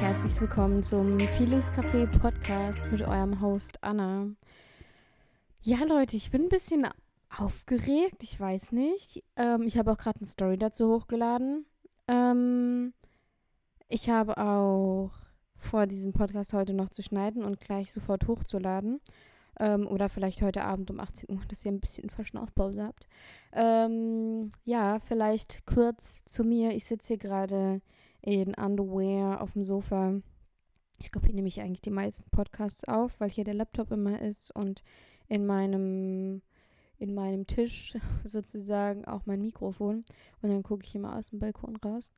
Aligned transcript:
herzlich 0.00 0.38
willkommen 0.42 0.82
zum 0.82 1.18
Feelings 1.18 1.72
Café 1.72 2.06
Podcast 2.18 2.84
mit 2.92 3.00
eurem 3.00 3.40
Host 3.40 3.82
Anna. 3.82 4.28
Ja, 5.62 5.78
Leute, 5.84 6.18
ich 6.18 6.30
bin 6.30 6.42
ein 6.42 6.48
bisschen 6.50 6.86
aufgeregt, 7.34 8.22
ich 8.22 8.38
weiß 8.38 8.72
nicht. 8.72 9.24
Ähm, 9.36 9.62
ich 9.62 9.78
habe 9.78 9.90
auch 9.90 9.96
gerade 9.96 10.18
eine 10.18 10.26
Story 10.28 10.58
dazu 10.58 10.92
hochgeladen. 10.92 11.64
Ähm, 12.08 12.92
ich 13.88 14.10
habe 14.10 14.36
auch 14.36 15.12
vor, 15.56 15.86
diesen 15.86 16.12
Podcast 16.12 16.52
heute 16.52 16.74
noch 16.74 16.90
zu 16.90 17.02
schneiden 17.02 17.42
und 17.42 17.58
gleich 17.58 17.90
sofort 17.90 18.28
hochzuladen. 18.28 19.00
Ähm, 19.58 19.86
oder 19.86 20.10
vielleicht 20.10 20.42
heute 20.42 20.64
Abend 20.64 20.90
um 20.90 21.00
18 21.00 21.30
Uhr, 21.30 21.40
dass 21.48 21.64
ihr 21.64 21.72
ein 21.72 21.80
bisschen 21.80 22.10
Verschnaufpause 22.10 22.84
habt. 22.84 23.08
Ähm, 23.52 24.52
ja, 24.64 25.00
vielleicht 25.00 25.64
kurz 25.64 26.22
zu 26.26 26.44
mir. 26.44 26.72
Ich 26.72 26.84
sitze 26.84 27.08
hier 27.08 27.18
gerade 27.18 27.80
in 28.26 28.54
Underwear 28.54 29.40
auf 29.40 29.52
dem 29.52 29.64
Sofa. 29.64 30.20
Ich 30.98 31.12
glaube, 31.12 31.28
hier 31.28 31.34
nehme 31.34 31.48
ich 31.48 31.60
eigentlich 31.60 31.80
die 31.80 31.90
meisten 31.90 32.28
Podcasts 32.30 32.84
auf, 32.84 33.18
weil 33.20 33.30
hier 33.30 33.44
der 33.44 33.54
Laptop 33.54 33.92
immer 33.92 34.20
ist 34.20 34.54
und 34.54 34.82
in 35.28 35.46
meinem 35.46 36.42
in 36.98 37.14
meinem 37.14 37.46
Tisch 37.46 37.96
sozusagen 38.24 39.04
auch 39.04 39.26
mein 39.26 39.42
Mikrofon 39.42 40.04
und 40.42 40.50
dann 40.50 40.62
gucke 40.62 40.84
ich 40.84 40.94
immer 40.94 41.16
aus 41.16 41.30
dem 41.30 41.38
Balkon 41.38 41.76
raus. 41.76 42.10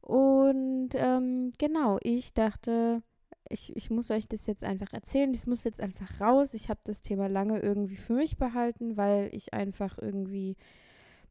Und 0.00 0.90
ähm, 0.94 1.52
genau, 1.58 1.98
ich 2.02 2.34
dachte, 2.34 3.02
ich, 3.48 3.76
ich 3.76 3.90
muss 3.90 4.10
euch 4.10 4.26
das 4.26 4.46
jetzt 4.46 4.64
einfach 4.64 4.92
erzählen. 4.92 5.32
Das 5.32 5.46
muss 5.46 5.62
jetzt 5.62 5.80
einfach 5.80 6.20
raus. 6.20 6.54
Ich 6.54 6.70
habe 6.70 6.80
das 6.84 7.02
Thema 7.02 7.28
lange 7.28 7.60
irgendwie 7.60 7.96
für 7.96 8.14
mich 8.14 8.36
behalten, 8.36 8.96
weil 8.96 9.28
ich 9.32 9.52
einfach 9.52 9.98
irgendwie 9.98 10.56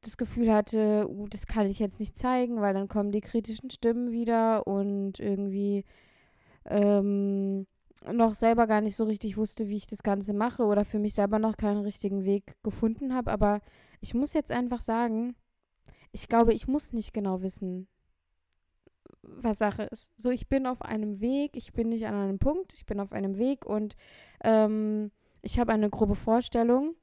das 0.02 0.18
Gefühl 0.18 0.52
hatte, 0.52 1.08
uh, 1.10 1.28
das 1.28 1.46
kann 1.46 1.68
ich 1.68 1.80
jetzt 1.80 2.00
nicht 2.00 2.18
zeigen, 2.18 2.60
weil 2.62 2.74
dann 2.74 2.88
kommen 2.88 3.12
die 3.12 3.22
kritischen 3.22 3.70
Stimmen 3.70 4.12
wieder 4.12 4.66
und 4.68 5.20
irgendwie 5.20 5.86
ähm, 6.66 7.68
noch 8.12 8.34
selber 8.34 8.68
gar 8.68 8.82
nicht 8.82 8.96
so 8.96 9.04
richtig 9.04 9.38
wusste, 9.38 9.68
wie 9.68 9.78
ich 9.78 9.88
das 9.88 10.04
Ganze 10.04 10.34
mache 10.34 10.64
oder 10.64 10.86
für 10.86 11.00
mich 11.00 11.14
selber 11.14 11.40
noch 11.40 11.56
keinen 11.58 11.82
richtigen 11.82 12.26
Weg 12.26 12.54
gefunden 12.64 13.14
habe. 13.14 13.32
Aber 13.32 13.62
ich 14.00 14.14
muss 14.14 14.34
jetzt 14.34 14.52
einfach 14.52 14.82
sagen, 14.82 15.36
ich 16.12 16.28
glaube, 16.28 16.54
ich 16.54 16.68
muss 16.68 16.94
nicht 16.94 17.14
genau 17.14 17.42
wissen, 17.42 17.88
was 19.22 19.60
Sache 19.60 19.84
ist. 19.84 20.20
So, 20.20 20.32
ich 20.32 20.50
bin 20.50 20.66
auf 20.66 20.82
einem 20.82 21.20
Weg, 21.20 21.56
ich 21.56 21.74
bin 21.74 21.90
nicht 21.90 22.06
an 22.08 22.16
einem 22.16 22.40
Punkt, 22.40 22.74
ich 22.74 22.86
bin 22.86 23.00
auf 23.00 23.12
einem 23.12 23.38
Weg 23.38 23.66
und 23.66 23.96
ähm, 24.44 25.12
ich 25.44 25.60
habe 25.60 25.72
eine 25.72 25.90
grobe 25.90 26.16
Vorstellung, 26.16 26.96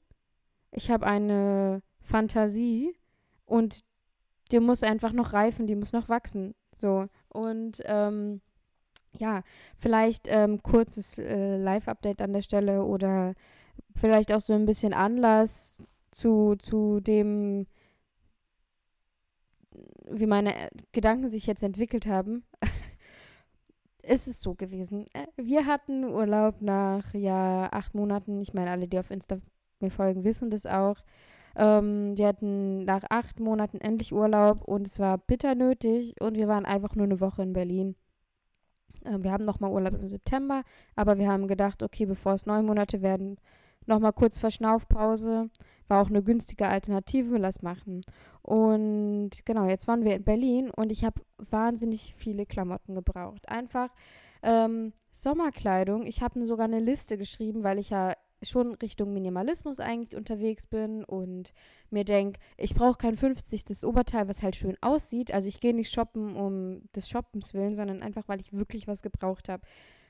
ich 0.73 0.91
habe 0.91 1.07
eine 1.07 1.83
Fantasie 2.09 2.97
und 3.45 3.81
die 4.51 4.61
muss 4.61 4.83
einfach 4.83 5.13
noch 5.13 5.33
reifen, 5.33 5.67
die 5.67 5.77
muss 5.77 5.93
noch 5.93 6.09
wachsen. 6.09 6.55
So. 6.73 7.07
Und 7.29 7.83
ähm, 7.85 8.41
ja, 9.13 9.43
vielleicht 9.77 10.27
ähm, 10.29 10.63
kurzes 10.63 11.19
äh, 11.19 11.57
Live-Update 11.57 12.23
an 12.23 12.33
der 12.33 12.43
Stelle 12.43 12.85
oder 12.85 13.35
vielleicht 13.95 14.33
auch 14.33 14.41
so 14.41 14.55
ein 14.55 14.67
bisschen 14.67 14.95
Anlass 14.95 15.83
zu, 16.11 16.57
zu 16.57 17.01
dem, 17.01 17.67
wie 20.11 20.27
meine 20.27 20.53
Gedanken 20.93 21.29
sich 21.29 21.47
jetzt 21.47 21.63
entwickelt 21.63 22.07
haben. 22.07 22.45
ist 24.03 24.27
es 24.27 24.41
so 24.41 24.55
gewesen. 24.55 25.07
Äh, 25.13 25.27
wir 25.37 25.67
hatten 25.67 26.05
Urlaub 26.05 26.63
nach 26.63 27.13
ja 27.15 27.69
acht 27.73 27.95
Monaten. 27.95 28.41
Ich 28.41 28.55
meine, 28.55 28.71
alle, 28.71 28.89
die 28.89 28.99
auf 28.99 29.11
Insta 29.11 29.39
mir 29.81 29.91
folgen, 29.91 30.25
wissen 30.25 30.51
das 30.51 30.67
auch. 30.67 30.97
Ähm, 31.57 32.17
wir 32.17 32.27
hatten 32.27 32.85
nach 32.85 33.05
acht 33.11 33.41
Monaten 33.41 33.81
endlich 33.81 34.13
Urlaub 34.13 34.65
und 34.65 34.87
es 34.87 34.99
war 34.99 35.19
bitter 35.19 35.55
nötig 35.55 36.15
und 36.21 36.37
wir 36.37 36.49
waren 36.49 36.67
einfach 36.67 36.95
nur 36.95 37.05
eine 37.05 37.21
Woche 37.21 37.43
in 37.43 37.53
Berlin. 37.53 37.97
Ähm, 39.05 39.23
wir 39.25 39.33
haben 39.33 39.45
nochmal 39.45 39.73
Urlaub 39.73 39.95
im 39.95 40.09
September, 40.09 40.63
aber 40.97 41.19
wir 41.19 41.29
haben 41.29 41.49
gedacht, 41.49 41.83
okay, 41.83 42.07
bevor 42.07 42.35
es 42.35 42.47
neun 42.47 42.67
Monate 42.67 43.03
werden, 43.03 43.37
nochmal 43.87 44.13
kurz 44.13 44.39
Verschnaufpause. 44.39 45.51
War 45.89 46.03
auch 46.03 46.11
eine 46.11 46.23
günstige 46.23 46.69
Alternative, 46.69 47.39
lass 47.39 47.63
machen. 47.63 48.03
Und 48.43 49.31
genau, 49.45 49.67
jetzt 49.67 49.89
waren 49.89 50.05
wir 50.05 50.17
in 50.17 50.25
Berlin 50.25 50.71
und 50.71 50.93
ich 50.93 51.05
habe 51.05 51.23
wahnsinnig 51.39 52.15
viele 52.17 52.47
Klamotten 52.47 52.95
gebraucht. 52.95 53.49
Einfach 53.49 53.89
ähm, 54.43 54.93
Sommerkleidung. 55.13 56.07
Ich 56.07 56.23
habe 56.23 56.45
sogar 56.47 56.67
eine 56.67 56.81
Liste 56.81 57.19
geschrieben, 57.19 57.65
weil 57.65 57.79
ich 57.79 57.91
ja 57.91 58.13
schon 58.43 58.75
Richtung 58.75 59.13
Minimalismus 59.13 59.81
eigentlich 59.81 60.17
unterwegs 60.17 60.67
bin 60.67 61.05
und 61.05 61.53
mir 61.91 62.05
denke, 62.05 62.41
ich 62.57 62.75
brauche 62.75 62.99
kein 62.99 63.17
50. 63.17 63.85
Oberteil, 63.85 64.29
was 64.29 64.43
halt 64.43 64.57
schön 64.57 64.77
aussieht. 64.81 65.33
Also 65.33 65.49
ich 65.49 65.61
gehe 65.61 65.75
nicht 65.75 65.93
shoppen 65.93 66.37
um 66.37 66.83
des 66.95 67.09
Shoppens 67.09 67.55
willen, 67.55 67.77
sondern 67.77 68.03
einfach, 68.03 68.29
weil 68.29 68.41
ich 68.41 68.53
wirklich 68.53 68.87
was 68.87 69.03
gebraucht 69.03 69.49
habe. 69.49 69.63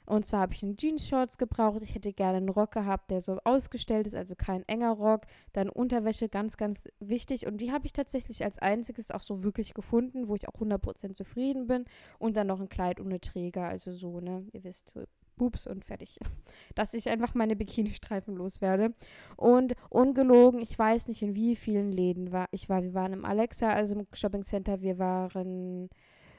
Und 0.09 0.25
zwar 0.25 0.41
habe 0.41 0.55
ich 0.55 0.63
einen 0.63 0.79
Jeans-Shorts 0.79 1.37
gebraucht. 1.37 1.83
Ich 1.83 1.95
hätte 1.95 2.15
gerne 2.15 2.39
einen 2.39 2.49
Rock 2.49 2.73
gehabt, 2.73 3.11
der 3.11 3.21
so 3.21 3.39
ausgestellt 3.45 4.07
ist, 4.07 4.15
also 4.15 4.35
kein 4.37 4.67
enger 4.67 4.93
Rock. 4.93 5.27
Dann 5.53 5.69
Unterwäsche, 5.69 6.31
ganz, 6.31 6.57
ganz 6.57 6.89
wichtig. 6.99 7.47
Und 7.47 7.61
die 7.61 7.73
habe 7.73 7.85
ich 7.85 7.93
tatsächlich 7.93 8.43
als 8.43 8.59
einziges 8.59 9.11
auch 9.11 9.21
so 9.21 9.43
wirklich 9.43 9.75
gefunden, 9.75 10.27
wo 10.27 10.35
ich 10.35 10.49
auch 10.49 10.55
100% 10.55 11.13
zufrieden 11.13 11.67
bin. 11.67 11.85
Und 12.19 12.39
dann 12.39 12.47
noch 12.47 12.59
ein 12.59 12.71
Kleid 12.71 13.03
ohne 13.03 13.21
Träger, 13.21 13.69
also 13.69 13.93
so, 13.93 14.21
ne, 14.21 14.47
ihr 14.53 14.65
wisst, 14.65 14.89
so 14.89 15.05
Boobs 15.39 15.67
und 15.67 15.85
fertig. 15.85 16.19
Dass 16.75 16.93
ich 16.95 17.09
einfach 17.09 17.35
meine 17.35 17.57
Bikini-Streifen 17.57 18.37
loswerde. 18.37 18.93
Und 19.37 19.75
ungelogen, 19.89 20.61
ich 20.61 20.79
weiß 20.79 21.09
nicht, 21.09 21.23
in 21.23 21.35
wie 21.35 21.57
vielen 21.57 21.91
Läden 21.93 22.33
war 22.33 22.49
ich 22.51 22.69
war. 22.69 22.83
Wir 22.83 22.95
waren 22.95 23.15
im 23.15 23.25
Alexa, 23.25 23.71
also 23.71 23.95
im 23.95 24.07
Shopping 24.13 24.43
Center. 24.43 24.83
Wir 24.83 24.99
waren 24.99 25.89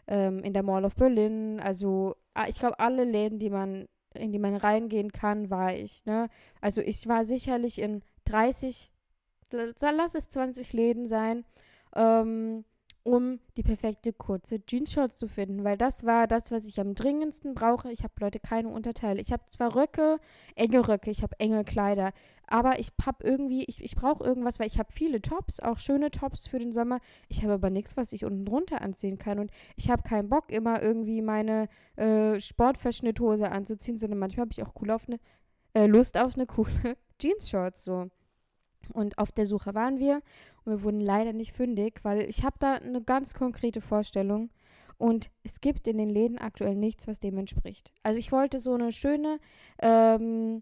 ähm, 0.07 0.43
in 0.43 0.53
der 0.53 0.63
Mall 0.63 0.85
of 0.85 0.95
Berlin. 0.95 1.59
Also 1.59 2.15
ah, 2.33 2.45
ich 2.47 2.59
glaube, 2.59 2.79
alle 2.79 3.05
Läden, 3.05 3.39
die 3.39 3.49
man, 3.49 3.87
in 4.13 4.31
die 4.31 4.39
man 4.39 4.55
reingehen 4.55 5.11
kann, 5.11 5.49
war 5.49 5.73
ich. 5.73 6.05
Ne? 6.05 6.29
Also 6.61 6.81
ich 6.81 7.07
war 7.07 7.25
sicherlich 7.25 7.79
in 7.79 8.03
30, 8.25 8.91
lass 9.51 10.15
es 10.15 10.29
20 10.29 10.73
Läden 10.73 11.07
sein. 11.07 11.45
Ähm, 11.95 12.65
um 13.09 13.39
die 13.57 13.63
perfekte 13.63 14.13
kurze 14.13 14.63
Jeans-Shorts 14.63 15.15
zu 15.15 15.27
finden, 15.27 15.63
weil 15.63 15.77
das 15.77 16.05
war 16.05 16.27
das, 16.27 16.51
was 16.51 16.65
ich 16.65 16.79
am 16.79 16.93
dringendsten 16.93 17.55
brauche. 17.55 17.91
Ich 17.91 18.03
habe 18.03 18.13
Leute 18.19 18.39
keine 18.39 18.69
Unterteile. 18.69 19.19
Ich 19.19 19.31
habe 19.31 19.41
zwar 19.49 19.75
Röcke, 19.75 20.19
enge 20.55 20.87
Röcke, 20.87 21.09
ich 21.09 21.23
habe 21.23 21.35
enge 21.39 21.63
Kleider, 21.63 22.11
aber 22.45 22.77
ich 22.77 22.91
habe 23.03 23.23
irgendwie, 23.23 23.63
ich, 23.65 23.83
ich 23.83 23.95
brauche 23.95 24.23
irgendwas, 24.23 24.59
weil 24.59 24.67
ich 24.67 24.77
habe 24.77 24.93
viele 24.93 25.23
Tops, 25.23 25.59
auch 25.59 25.79
schöne 25.79 26.11
Tops 26.11 26.45
für 26.45 26.59
den 26.59 26.71
Sommer. 26.71 26.99
Ich 27.29 27.41
habe 27.41 27.53
aber 27.53 27.71
nichts, 27.71 27.97
was 27.97 28.13
ich 28.13 28.25
unten 28.25 28.45
drunter 28.45 28.81
anziehen 28.81 29.17
kann 29.17 29.39
und 29.39 29.49
ich 29.75 29.89
habe 29.89 30.03
keinen 30.03 30.29
Bock, 30.29 30.51
immer 30.51 30.79
irgendwie 30.79 31.23
meine 31.23 31.67
äh, 31.95 32.39
Sportverschnitthose 32.39 33.51
anzuziehen, 33.51 33.97
sondern 33.97 34.19
manchmal 34.19 34.43
habe 34.43 34.51
ich 34.51 34.61
auch 34.61 34.73
cool 34.79 34.91
auf 34.91 35.07
eine, 35.07 35.19
äh, 35.73 35.87
Lust 35.87 36.15
auf 36.15 36.35
eine 36.35 36.45
coole 36.45 36.95
Jeans-Shorts 37.17 37.85
so. 37.85 38.11
Und 38.93 39.17
auf 39.17 39.31
der 39.31 39.45
Suche 39.45 39.73
waren 39.75 39.99
wir. 39.99 40.21
Und 40.65 40.73
wir 40.73 40.83
wurden 40.83 41.01
leider 41.01 41.33
nicht 41.33 41.55
fündig, 41.55 41.99
weil 42.03 42.21
ich 42.21 42.43
habe 42.43 42.55
da 42.59 42.75
eine 42.75 43.01
ganz 43.01 43.33
konkrete 43.33 43.81
Vorstellung. 43.81 44.49
Und 44.97 45.29
es 45.43 45.61
gibt 45.61 45.87
in 45.87 45.97
den 45.97 46.09
Läden 46.09 46.37
aktuell 46.37 46.75
nichts, 46.75 47.07
was 47.07 47.19
dem 47.19 47.37
entspricht. 47.37 47.93
Also 48.03 48.19
ich 48.19 48.31
wollte 48.31 48.59
so 48.59 48.73
eine 48.73 48.91
schöne 48.91 49.39
ähm, 49.81 50.61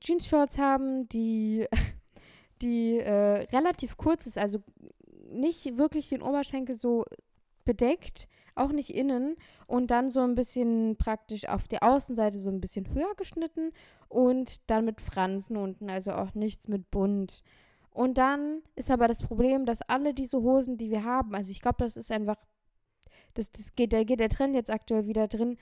Jeans-Shorts 0.00 0.58
haben, 0.58 1.08
die, 1.08 1.66
die 2.62 2.98
äh, 2.98 3.46
relativ 3.52 3.96
kurz 3.96 4.26
ist, 4.26 4.38
also 4.38 4.60
nicht 5.30 5.76
wirklich 5.76 6.08
den 6.08 6.22
Oberschenkel 6.22 6.74
so 6.74 7.04
bedeckt, 7.64 8.28
auch 8.56 8.72
nicht 8.72 8.94
innen 8.94 9.36
und 9.66 9.90
dann 9.90 10.10
so 10.10 10.20
ein 10.20 10.34
bisschen 10.34 10.96
praktisch 10.96 11.48
auf 11.48 11.68
der 11.68 11.82
Außenseite 11.82 12.38
so 12.38 12.50
ein 12.50 12.60
bisschen 12.60 12.92
höher 12.94 13.14
geschnitten 13.16 13.72
und 14.08 14.70
dann 14.70 14.84
mit 14.84 15.00
Fransen 15.00 15.56
unten, 15.56 15.90
also 15.90 16.12
auch 16.12 16.34
nichts 16.34 16.68
mit 16.68 16.90
bunt. 16.90 17.42
Und 17.90 18.18
dann 18.18 18.62
ist 18.74 18.90
aber 18.90 19.08
das 19.08 19.22
Problem, 19.22 19.64
dass 19.64 19.82
alle 19.82 20.12
diese 20.12 20.42
Hosen, 20.42 20.76
die 20.76 20.90
wir 20.90 21.04
haben, 21.04 21.34
also 21.34 21.50
ich 21.50 21.60
glaube, 21.60 21.78
das 21.78 21.96
ist 21.96 22.12
einfach, 22.12 22.36
das, 23.34 23.50
das 23.52 23.74
geht, 23.74 23.92
da 23.92 24.04
geht 24.04 24.20
der 24.20 24.28
Trend 24.28 24.54
jetzt 24.54 24.70
aktuell 24.70 25.06
wieder 25.06 25.28
drin, 25.28 25.56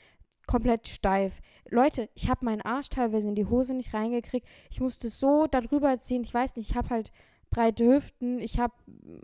komplett 0.47 0.89
steif. 0.89 1.41
Leute, 1.71 2.09
ich 2.15 2.29
habe 2.29 2.45
meinen 2.45 2.61
Arsch 2.61 2.89
teilweise 2.89 3.29
in 3.29 3.35
die 3.35 3.47
Hose 3.47 3.75
nicht 3.75 3.95
reingekriegt. 3.95 4.47
Ich 4.71 4.81
musste 4.81 5.09
so 5.09 5.47
darüber 5.47 5.97
ziehen. 5.99 6.23
Ich 6.23 6.35
weiß 6.35 6.57
nicht, 6.57 6.71
ich 6.71 6.77
habe 6.77 6.91
halt 6.91 7.13
breite 7.51 7.87
Hüften, 7.87 8.41
ich 8.41 8.59
habe 8.59 8.75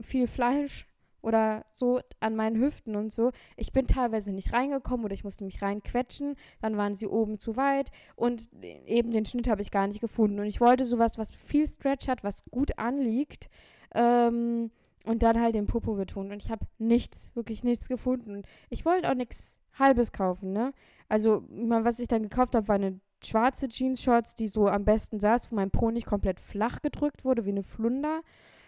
viel 0.01 0.27
Fleisch 0.27 0.87
oder 1.23 1.65
so 1.71 2.01
an 2.21 2.37
meinen 2.37 2.61
Hüften 2.61 2.97
und 2.97 3.13
so. 3.13 3.31
Ich 3.57 3.73
bin 3.73 3.87
teilweise 3.87 4.33
nicht 4.33 4.53
reingekommen 4.53 5.05
oder 5.05 5.15
ich 5.15 5.25
musste 5.25 5.45
mich 5.45 5.63
reinquetschen. 5.63 6.37
Dann 6.61 6.77
waren 6.77 6.95
sie 6.95 7.07
oben 7.07 7.39
zu 7.39 7.57
weit 7.57 7.91
und 8.17 8.49
eben 8.87 9.11
den 9.11 9.27
Schnitt 9.27 9.49
habe 9.49 9.63
ich 9.63 9.71
gar 9.71 9.87
nicht 9.87 10.01
gefunden. 10.01 10.41
Und 10.41 10.47
ich 10.47 10.61
wollte 10.61 10.85
sowas, 10.85 11.19
was 11.19 11.33
viel 11.33 11.67
Stretch 11.67 12.09
hat, 12.09 12.25
was 12.25 12.45
gut 12.51 12.79
anliegt. 12.79 13.49
Ähm, 13.95 14.71
und 15.05 15.23
dann 15.23 15.41
halt 15.41 15.55
den 15.55 15.67
Popo 15.67 15.95
betont. 15.95 16.31
Und 16.31 16.43
ich 16.43 16.51
habe 16.51 16.67
nichts, 16.79 17.31
wirklich 17.35 17.65
nichts 17.65 17.89
gefunden. 17.89 18.37
Und 18.37 18.47
ich 18.69 18.85
wollte 18.85 19.11
auch 19.11 19.15
nichts 19.15 19.61
Halbes 19.79 20.13
kaufen, 20.13 20.53
ne? 20.53 20.73
Also, 21.09 21.43
was 21.49 21.99
ich 21.99 22.09
dann 22.09 22.23
gekauft 22.23 22.55
habe, 22.55 22.69
war 22.69 22.77
eine 22.77 23.01
schwarze 23.25 23.69
Jeans-Shorts, 23.69 24.35
die 24.35 24.47
so 24.47 24.69
am 24.69 24.85
besten 24.85 25.21
saß, 25.21 25.51
wo 25.51 25.57
mein 25.57 25.71
Po 25.71 25.91
nicht 25.91 26.07
komplett 26.07 26.39
flach 26.39 26.83
gedrückt 26.83 27.25
wurde, 27.25 27.45
wie 27.45 27.51
eine 27.51 27.63
Flunder. 27.63 28.21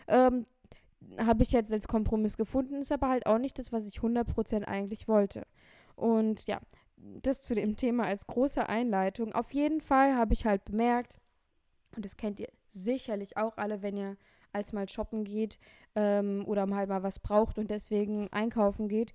Ähm, 0.08 0.46
habe 1.18 1.42
ich 1.42 1.52
jetzt 1.52 1.72
als 1.72 1.88
Kompromiss 1.88 2.36
gefunden, 2.36 2.76
ist 2.76 2.92
aber 2.92 3.08
halt 3.08 3.26
auch 3.26 3.38
nicht 3.38 3.58
das, 3.58 3.72
was 3.72 3.86
ich 3.86 3.98
100% 3.98 4.64
eigentlich 4.64 5.08
wollte. 5.08 5.46
Und 5.94 6.46
ja, 6.46 6.60
das 6.96 7.42
zu 7.42 7.54
dem 7.54 7.76
Thema 7.76 8.04
als 8.04 8.26
große 8.26 8.68
Einleitung. 8.68 9.32
Auf 9.32 9.52
jeden 9.52 9.80
Fall 9.80 10.14
habe 10.14 10.34
ich 10.34 10.46
halt 10.46 10.64
bemerkt, 10.64 11.18
und 11.94 12.04
das 12.04 12.16
kennt 12.16 12.40
ihr 12.40 12.48
sicherlich 12.70 13.36
auch 13.36 13.56
alle, 13.56 13.82
wenn 13.82 13.96
ihr 13.96 14.16
als 14.52 14.72
mal 14.72 14.88
shoppen 14.88 15.24
geht 15.24 15.58
ähm, 15.94 16.44
oder 16.46 16.66
mal 16.66 16.86
mal 16.86 17.02
was 17.02 17.18
braucht 17.18 17.58
und 17.58 17.70
deswegen 17.70 18.28
einkaufen 18.32 18.88
geht. 18.88 19.14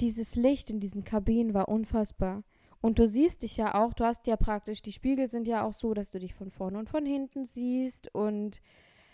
Dieses 0.00 0.34
Licht 0.36 0.70
in 0.70 0.80
diesen 0.80 1.04
Kabinen 1.04 1.54
war 1.54 1.68
unfassbar. 1.68 2.42
Und 2.80 2.98
du 2.98 3.06
siehst 3.06 3.42
dich 3.42 3.56
ja 3.56 3.74
auch, 3.74 3.94
du 3.94 4.04
hast 4.04 4.26
ja 4.26 4.36
praktisch, 4.36 4.82
die 4.82 4.92
Spiegel 4.92 5.28
sind 5.30 5.48
ja 5.48 5.64
auch 5.64 5.72
so, 5.72 5.94
dass 5.94 6.10
du 6.10 6.18
dich 6.18 6.34
von 6.34 6.50
vorne 6.50 6.78
und 6.78 6.90
von 6.90 7.06
hinten 7.06 7.46
siehst. 7.46 8.14
Und 8.14 8.60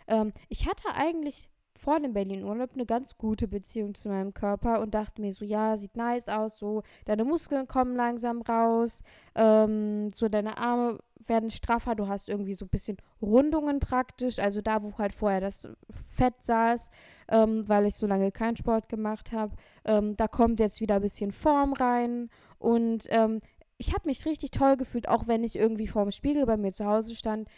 ähm, 0.08 0.32
ich 0.48 0.66
hatte 0.66 0.88
eigentlich 0.92 1.48
vor 1.80 1.98
dem 1.98 2.12
Berlin-Urlaub 2.12 2.74
eine 2.74 2.84
ganz 2.84 3.16
gute 3.16 3.48
Beziehung 3.48 3.94
zu 3.94 4.08
meinem 4.10 4.34
Körper 4.34 4.80
und 4.80 4.94
dachte 4.94 5.20
mir 5.22 5.32
so, 5.32 5.44
ja, 5.44 5.76
sieht 5.76 5.96
nice 5.96 6.28
aus, 6.28 6.58
so 6.58 6.82
deine 7.06 7.24
Muskeln 7.24 7.66
kommen 7.66 7.96
langsam 7.96 8.42
raus, 8.42 9.02
ähm, 9.34 10.12
so 10.12 10.28
deine 10.28 10.58
Arme 10.58 10.98
werden 11.26 11.48
straffer, 11.48 11.94
du 11.94 12.08
hast 12.08 12.28
irgendwie 12.28 12.54
so 12.54 12.66
ein 12.66 12.70
bisschen 12.70 12.98
Rundungen 13.22 13.80
praktisch, 13.80 14.38
also 14.38 14.60
da, 14.60 14.82
wo 14.82 14.92
halt 14.98 15.14
vorher 15.14 15.40
das 15.40 15.68
Fett 16.14 16.34
saß, 16.40 16.90
ähm, 17.28 17.66
weil 17.68 17.86
ich 17.86 17.94
so 17.94 18.06
lange 18.06 18.30
keinen 18.30 18.56
Sport 18.56 18.88
gemacht 18.88 19.32
habe, 19.32 19.56
ähm, 19.84 20.16
da 20.16 20.28
kommt 20.28 20.60
jetzt 20.60 20.80
wieder 20.80 20.96
ein 20.96 21.02
bisschen 21.02 21.32
Form 21.32 21.72
rein 21.72 22.28
und 22.58 23.06
ähm, 23.08 23.40
ich 23.78 23.94
habe 23.94 24.06
mich 24.08 24.26
richtig 24.26 24.50
toll 24.50 24.76
gefühlt, 24.76 25.08
auch 25.08 25.26
wenn 25.26 25.42
ich 25.42 25.56
irgendwie 25.56 25.86
vorm 25.86 26.10
Spiegel 26.10 26.44
bei 26.44 26.58
mir 26.58 26.72
zu 26.72 26.84
Hause 26.84 27.14
stand, 27.14 27.48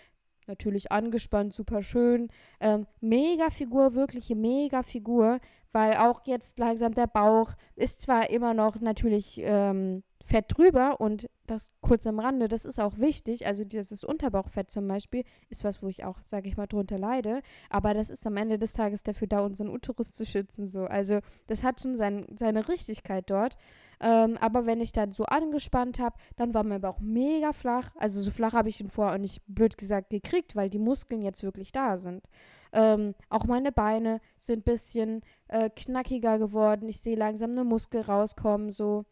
natürlich 0.47 0.93
angespannt, 0.93 1.55
super 1.55 1.83
schön. 1.83 2.29
Ähm, 2.61 2.87
mega 3.01 3.51
Figur, 3.51 3.95
wirkliche 3.95 4.35
mega 4.35 4.83
Figur, 4.83 5.39
weil 5.73 5.97
auch 5.97 6.23
jetzt 6.27 6.59
langsam 6.59 6.95
der 6.95 7.07
Bauch 7.07 7.53
ist 7.77 8.03
zwar 8.03 8.31
immer 8.31 8.55
noch 8.55 8.81
natürlich 8.81 9.41
ähm, 9.43 10.03
Fett 10.25 10.47
drüber 10.49 11.01
und 11.01 11.29
das 11.47 11.71
kurz 11.81 12.07
am 12.07 12.19
Rande, 12.19 12.49
das 12.49 12.65
ist 12.65 12.79
auch 12.79 12.99
wichtig. 12.99 13.47
Also 13.47 13.65
dieses 13.65 14.05
Unterbauchfett 14.05 14.71
zum 14.71 14.87
Beispiel 14.87 15.25
ist 15.51 15.65
was, 15.65 15.83
wo 15.83 15.89
ich 15.89 16.05
auch, 16.05 16.19
sage 16.25 16.49
ich 16.49 16.57
mal, 16.57 16.67
drunter 16.67 16.99
leide. 16.99 17.43
Aber 17.69 17.95
das 17.95 18.11
ist 18.11 18.27
am 18.27 18.37
Ende 18.37 18.59
des 18.59 18.73
Tages 18.73 19.03
dafür 19.03 19.27
da, 19.27 19.41
unseren 19.41 19.69
Uterus 19.69 20.13
zu 20.13 20.25
schützen. 20.25 20.67
So. 20.67 20.85
Also 20.85 21.21
das 21.49 21.63
hat 21.63 21.81
schon 21.81 21.95
sein, 21.97 22.27
seine 22.35 22.69
Richtigkeit 22.69 23.29
dort. 23.29 23.57
Ähm, 24.03 24.37
aber 24.39 24.67
wenn 24.67 24.81
ich 24.81 24.91
dann 24.91 25.13
so 25.13 25.25
angespannt 25.27 26.01
habe, 26.01 26.17
dann 26.35 26.55
war 26.55 26.65
mein 26.65 26.81
Bauch 26.81 26.99
mega 26.99 27.53
flach. 27.53 27.95
Also 27.97 28.21
so 28.21 28.33
flach 28.33 28.53
habe 28.53 28.69
ich 28.69 28.81
ihn 28.81 28.91
vorher 28.91 29.15
auch 29.15 29.19
nicht 29.19 29.41
blöd 29.47 29.79
gesagt 29.79 30.11
gekriegt, 30.11 30.57
weil 30.57 30.69
die 30.69 30.81
Muskeln 30.81 31.23
jetzt 31.23 31.45
wirklich 31.45 31.71
da 31.71 31.97
sind. 31.97 32.29
Ähm, 32.73 33.15
auch 33.31 33.45
meine 33.45 33.71
Beine 33.71 34.21
sind 34.39 34.61
ein 34.61 34.63
bisschen 34.65 35.23
äh, 35.47 35.71
knackiger 35.71 36.41
geworden. 36.41 36.89
Ich 36.89 36.99
sehe 36.99 37.15
langsam 37.17 37.53
eine 37.53 37.63
Muskel 37.63 38.01
rauskommen, 38.01 38.73
so. 38.73 39.05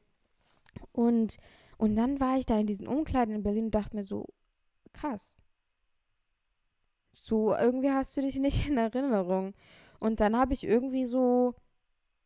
Und, 0.90 1.36
und 1.78 1.94
dann 1.94 2.18
war 2.18 2.36
ich 2.36 2.46
da 2.46 2.58
in 2.58 2.66
diesen 2.66 2.88
Umkleiden 2.88 3.32
in 3.32 3.44
Berlin 3.44 3.66
und 3.66 3.74
dachte 3.76 3.94
mir 3.94 4.04
so, 4.04 4.26
krass. 4.92 5.38
So, 7.12 7.54
irgendwie 7.54 7.90
hast 7.90 8.16
du 8.16 8.22
dich 8.22 8.36
nicht 8.40 8.66
in 8.68 8.76
Erinnerung. 8.76 9.52
Und 10.00 10.18
dann 10.18 10.36
habe 10.36 10.52
ich 10.52 10.64
irgendwie 10.64 11.04
so, 11.04 11.54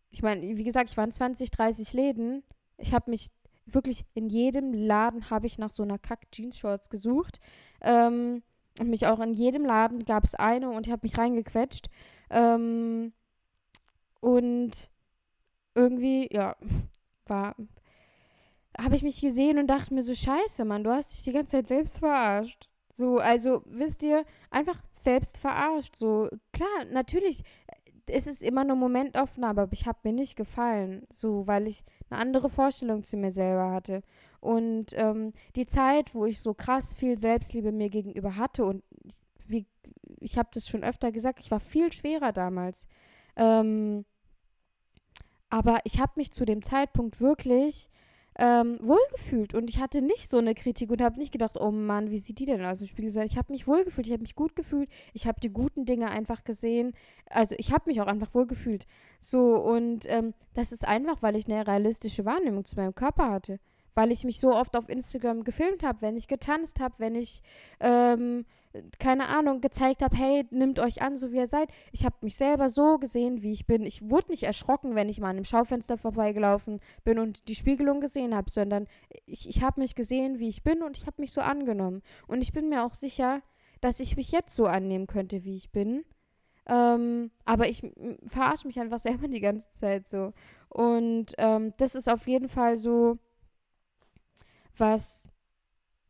ich 0.09 0.23
meine, 0.23 0.41
wie 0.41 0.65
gesagt, 0.65 0.89
ich 0.89 0.97
war 0.97 1.05
in 1.05 1.11
20, 1.11 1.51
30 1.51 1.93
Läden 1.93 2.43
ich 2.79 2.93
habe 2.93 3.11
mich 3.11 3.31
wirklich 3.67 4.05
in 4.15 4.29
jedem 4.29 4.73
Laden 4.73 5.31
habe 5.31 5.47
ich 5.47 5.59
nach 5.59 5.73
so 5.73 5.83
einer 5.83 5.99
Kack-Jeans-Shorts 5.99 6.91
gesucht. 6.91 7.41
Ähm, 7.81 8.43
und 8.79 8.91
mich 8.91 9.07
auch 9.07 9.21
in 9.21 9.35
jedem 9.35 9.65
Laden 9.65 10.05
gab 10.05 10.25
es 10.25 10.35
eine 10.35 10.71
und 10.71 10.87
ich 10.87 10.93
habe 10.93 11.05
mich 11.05 11.17
reingequetscht. 11.17 11.87
Ähm, 12.31 13.13
und 14.21 14.91
irgendwie, 15.75 16.29
ja, 16.33 16.57
war, 17.27 17.55
habe 18.79 18.97
ich 18.97 19.03
mich 19.03 19.21
gesehen 19.21 19.59
und 19.59 19.69
dachte 19.69 19.95
mir 19.95 20.03
so, 20.03 20.15
scheiße, 20.15 20.65
Mann, 20.65 20.85
du 20.85 20.91
hast 20.91 21.13
dich 21.15 21.25
die 21.25 21.33
ganze 21.33 21.53
Zeit 21.53 21.69
selbst 21.69 21.99
verarscht. 21.99 22.69
So, 22.93 23.19
also, 23.19 23.63
wisst 23.67 24.03
ihr, 24.05 24.25
einfach 24.51 24.81
selbst 24.93 25.37
verarscht. 25.37 25.97
So, 25.97 26.29
klar, 26.53 26.85
natürlich 26.93 27.43
es 28.07 28.27
ist 28.27 28.43
immer 28.43 28.63
eine 28.63 28.75
Momentaufnahme, 28.75 29.63
aber 29.63 29.73
ich 29.73 29.87
habe 29.87 29.99
mir 30.03 30.13
nicht 30.13 30.37
gefallen, 30.37 31.07
so, 31.11 31.47
weil 31.47 31.67
ich 31.67 31.85
eine 32.11 32.21
andere 32.21 32.49
Vorstellung 32.49 33.03
zu 33.05 33.17
mir 33.17 33.31
selber 33.31 33.71
hatte. 33.71 34.03
Und 34.41 34.93
ähm, 34.95 35.33
die 35.57 35.67
Zeit, 35.67 36.15
wo 36.15 36.27
ich 36.27 36.41
so 36.41 36.55
krass 36.55 36.95
viel 36.95 37.17
Selbstliebe 37.17 37.73
mir 37.73 37.89
gegenüber 37.89 38.37
hatte 38.37 38.65
und 38.65 38.83
wie, 39.49 39.67
ich 40.21 40.37
habe 40.37 40.51
das 40.53 40.69
schon 40.69 40.85
öfter 40.85 41.13
gesagt, 41.13 41.41
ich 41.41 41.51
war 41.51 41.61
viel 41.61 41.93
schwerer 41.93 42.33
damals. 42.33 42.87
Ähm, 43.37 44.05
aber 45.49 45.79
ich 45.85 46.01
habe 46.01 46.13
mich 46.17 46.33
zu 46.33 46.45
dem 46.45 46.63
Zeitpunkt 46.63 47.21
wirklich 47.21 47.89
ähm, 48.37 48.79
wohlgefühlt 48.83 49.55
und 49.55 49.71
ich 49.71 49.81
hatte 49.81 50.03
nicht 50.03 50.29
so 50.29 50.39
eine 50.39 50.55
Kritik 50.55 50.91
und 50.91 51.01
habe 51.01 51.19
nicht 51.19 51.33
gedacht, 51.33 51.57
oh 51.59 51.71
Mann, 51.71 52.11
wie 52.11 52.19
sieht 52.19 52.41
die 52.41 52.47
denn 52.47 52.65
aus 52.65 52.81
im 52.81 52.89
Spiegel? 52.89 53.11
Sondern 53.11 53.31
ich 53.31 53.39
habe 53.39 53.53
mich 53.53 53.67
wohlgefühlt, 53.69 54.07
ich 54.07 54.13
habe 54.13 54.23
mich 54.23 54.35
gut 54.35 54.57
gefühlt, 54.57 54.89
ich 55.13 55.27
habe 55.27 55.41
die 55.41 55.51
guten 55.53 55.85
Dinge 55.85 56.11
einfach 56.11 56.43
gesehen. 56.43 56.95
Also 57.31 57.55
ich 57.59 57.73
habe 57.73 57.85
mich 57.87 58.01
auch 58.01 58.09
einfach 58.09 58.35
wohlgefühlt. 58.35 58.87
So 59.21 59.57
und 59.57 60.07
ähm, 60.09 60.35
das 60.53 60.73
ist 60.73 60.87
einfach, 60.87 61.23
weil 61.23 61.37
ich 61.37 61.47
eine 61.47 61.67
realistische 61.67 62.25
Wahrnehmung 62.25 62.65
zu 62.65 62.77
meinem 62.77 62.95
Körper 62.95 63.31
hatte. 63.31 63.61
Weil 63.95 64.11
ich 64.11 64.25
mich 64.25 64.41
so 64.41 64.53
oft 64.53 64.77
auf 64.77 64.89
Instagram 64.89 65.45
gefilmt 65.45 65.85
habe, 65.85 66.03
wenn 66.03 66.17
ich 66.17 66.27
getanzt 66.27 66.81
habe, 66.81 66.95
wenn 66.99 67.15
ich 67.15 67.41
ähm, 67.79 68.45
keine 68.99 69.29
Ahnung, 69.29 69.61
gezeigt 69.61 70.03
habe, 70.03 70.17
hey, 70.17 70.47
nimmt 70.51 70.79
euch 70.79 71.03
an, 71.03 71.17
so 71.17 71.33
wie 71.33 71.37
ihr 71.37 71.47
seid. 71.47 71.69
Ich 71.93 72.05
habe 72.05 72.17
mich 72.23 72.37
selber 72.37 72.69
so 72.69 72.99
gesehen, 72.99 73.43
wie 73.43 73.53
ich 73.53 73.67
bin. 73.67 73.85
Ich 73.85 74.09
wurde 74.11 74.31
nicht 74.31 74.43
erschrocken, 74.43 74.95
wenn 74.95 75.09
ich 75.09 75.21
mal 75.21 75.31
an 75.31 75.37
einem 75.37 75.45
Schaufenster 75.45 75.97
vorbeigelaufen 75.97 76.81
bin 77.05 77.19
und 77.19 77.49
die 77.49 77.55
Spiegelung 77.55 78.01
gesehen 78.01 78.35
habe, 78.35 78.51
sondern 78.51 78.87
ich, 79.27 79.49
ich 79.49 79.63
habe 79.63 79.81
mich 79.81 79.95
gesehen, 79.95 80.39
wie 80.39 80.49
ich 80.49 80.63
bin 80.63 80.83
und 80.83 80.97
ich 80.97 81.07
habe 81.07 81.21
mich 81.21 81.33
so 81.33 81.41
angenommen. 81.41 82.03
Und 82.27 82.43
ich 82.43 82.53
bin 82.53 82.69
mir 82.69 82.85
auch 82.85 82.95
sicher, 82.95 83.43
dass 83.81 84.01
ich 84.01 84.17
mich 84.17 84.33
jetzt 84.33 84.55
so 84.55 84.67
annehmen 84.67 85.07
könnte, 85.07 85.45
wie 85.45 85.55
ich 85.55 85.71
bin. 85.71 86.05
Ähm, 86.67 87.31
aber 87.45 87.69
ich 87.69 87.83
verarsche 88.25 88.67
mich 88.67 88.81
einfach 88.81 88.99
selber 88.99 89.29
die 89.29 89.41
ganze 89.41 89.71
Zeit 89.71 90.09
so. 90.09 90.33
Und 90.69 91.35
ähm, 91.39 91.75
das 91.77 91.95
ist 91.95 92.09
auf 92.09 92.27
jeden 92.27 92.49
Fall 92.49 92.77
so 92.77 93.19
was, 94.77 95.29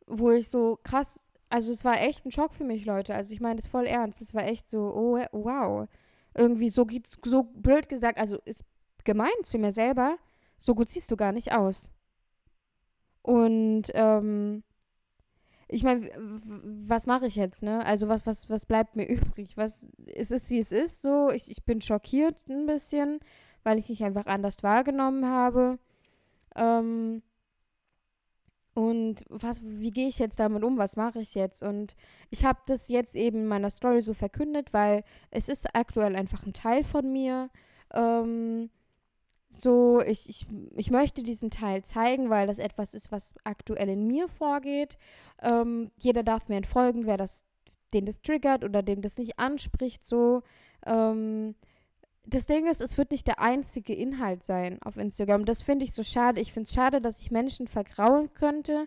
wo 0.06 0.30
ich 0.30 0.48
so 0.48 0.78
krass 0.82 1.20
also 1.54 1.70
es 1.70 1.84
war 1.84 2.02
echt 2.02 2.26
ein 2.26 2.32
Schock 2.32 2.52
für 2.52 2.64
mich, 2.64 2.84
Leute. 2.84 3.14
Also 3.14 3.32
ich 3.32 3.40
meine 3.40 3.54
das 3.54 3.68
voll 3.68 3.86
ernst. 3.86 4.20
Es 4.20 4.34
war 4.34 4.42
echt 4.42 4.68
so, 4.68 4.92
oh 4.92 5.24
wow. 5.30 5.88
Irgendwie 6.34 6.68
so 6.68 6.84
geht's, 6.84 7.16
so 7.24 7.44
blöd 7.44 7.88
gesagt, 7.88 8.18
also 8.18 8.38
ist 8.44 8.64
gemein 9.04 9.30
zu 9.44 9.58
mir 9.58 9.70
selber, 9.70 10.16
so 10.58 10.74
gut 10.74 10.88
siehst 10.88 11.12
du 11.12 11.16
gar 11.16 11.30
nicht 11.30 11.52
aus. 11.52 11.92
Und 13.22 13.84
ähm, 13.94 14.64
ich 15.68 15.84
meine, 15.84 16.10
was 16.44 17.06
mache 17.06 17.26
ich 17.26 17.36
jetzt, 17.36 17.62
ne? 17.62 17.86
Also 17.86 18.08
was, 18.08 18.26
was, 18.26 18.50
was 18.50 18.66
bleibt 18.66 18.96
mir 18.96 19.06
übrig? 19.08 19.56
Was, 19.56 19.86
es 20.12 20.32
ist, 20.32 20.50
wie 20.50 20.58
es 20.58 20.72
ist, 20.72 21.02
so. 21.02 21.30
Ich, 21.30 21.48
ich 21.48 21.64
bin 21.64 21.80
schockiert 21.80 22.48
ein 22.48 22.66
bisschen, 22.66 23.20
weil 23.62 23.78
ich 23.78 23.88
mich 23.90 24.02
einfach 24.02 24.26
anders 24.26 24.64
wahrgenommen 24.64 25.24
habe. 25.24 25.78
Ähm, 26.56 27.22
und 28.74 29.24
was, 29.28 29.62
wie 29.62 29.92
gehe 29.92 30.08
ich 30.08 30.18
jetzt 30.18 30.40
damit 30.40 30.64
um? 30.64 30.78
Was 30.78 30.96
mache 30.96 31.20
ich 31.20 31.36
jetzt? 31.36 31.62
Und 31.62 31.96
ich 32.30 32.44
habe 32.44 32.58
das 32.66 32.88
jetzt 32.88 33.14
eben 33.14 33.38
in 33.38 33.46
meiner 33.46 33.70
Story 33.70 34.02
so 34.02 34.14
verkündet, 34.14 34.72
weil 34.72 35.04
es 35.30 35.48
ist 35.48 35.74
aktuell 35.74 36.16
einfach 36.16 36.44
ein 36.44 36.52
Teil 36.52 36.82
von 36.82 37.12
mir. 37.12 37.50
Ähm, 37.92 38.70
so, 39.48 40.00
ich, 40.02 40.28
ich, 40.28 40.46
ich 40.76 40.90
möchte 40.90 41.22
diesen 41.22 41.50
Teil 41.50 41.84
zeigen, 41.84 42.30
weil 42.30 42.48
das 42.48 42.58
etwas 42.58 42.94
ist, 42.94 43.12
was 43.12 43.34
aktuell 43.44 43.88
in 43.88 44.08
mir 44.08 44.28
vorgeht. 44.28 44.98
Ähm, 45.40 45.90
jeder 45.96 46.24
darf 46.24 46.48
mir 46.48 46.56
entfolgen, 46.56 47.06
wer 47.06 47.16
das, 47.16 47.46
den 47.92 48.06
das 48.06 48.22
triggert 48.22 48.64
oder 48.64 48.82
dem 48.82 49.02
das 49.02 49.18
nicht 49.18 49.38
anspricht, 49.38 50.04
so. 50.04 50.42
Ähm, 50.84 51.54
das 52.26 52.46
Ding 52.46 52.66
ist, 52.66 52.80
es 52.80 52.96
wird 52.96 53.10
nicht 53.10 53.26
der 53.26 53.40
einzige 53.40 53.94
Inhalt 53.94 54.42
sein 54.42 54.80
auf 54.82 54.96
Instagram. 54.96 55.44
Das 55.44 55.62
finde 55.62 55.84
ich 55.84 55.92
so 55.92 56.02
schade. 56.02 56.40
Ich 56.40 56.52
finde 56.52 56.68
es 56.68 56.74
schade, 56.74 57.00
dass 57.00 57.20
ich 57.20 57.30
Menschen 57.30 57.68
vergrauen 57.68 58.32
könnte, 58.32 58.86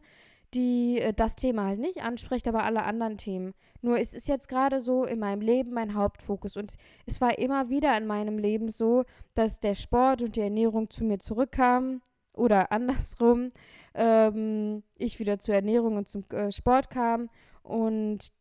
die 0.53 0.99
äh, 0.99 1.13
das 1.13 1.35
Thema 1.35 1.65
halt 1.65 1.79
nicht 1.79 2.01
anspricht, 2.01 2.47
aber 2.47 2.63
alle 2.63 2.83
anderen 2.83 3.17
Themen. 3.17 3.53
Nur 3.81 3.99
es 3.99 4.13
ist 4.13 4.27
jetzt 4.27 4.49
gerade 4.49 4.81
so 4.81 5.05
in 5.05 5.19
meinem 5.19 5.41
Leben 5.41 5.71
mein 5.71 5.93
Hauptfokus. 5.93 6.57
Und 6.57 6.75
es 7.05 7.21
war 7.21 7.37
immer 7.37 7.69
wieder 7.69 7.95
in 7.97 8.07
meinem 8.07 8.39
Leben 8.39 8.69
so, 8.69 9.03
dass 9.35 9.59
der 9.59 9.75
Sport 9.75 10.21
und 10.23 10.35
die 10.35 10.41
Ernährung 10.41 10.89
zu 10.89 11.03
mir 11.03 11.19
zurückkamen. 11.19 12.01
Oder 12.33 12.71
andersrum, 12.71 13.51
ähm, 13.93 14.83
ich 14.97 15.19
wieder 15.19 15.39
zur 15.39 15.55
Ernährung 15.55 15.97
und 15.97 16.07
zum 16.07 16.23
äh, 16.31 16.51
Sport 16.51 16.89
kam 16.89 17.29
und 17.61 18.31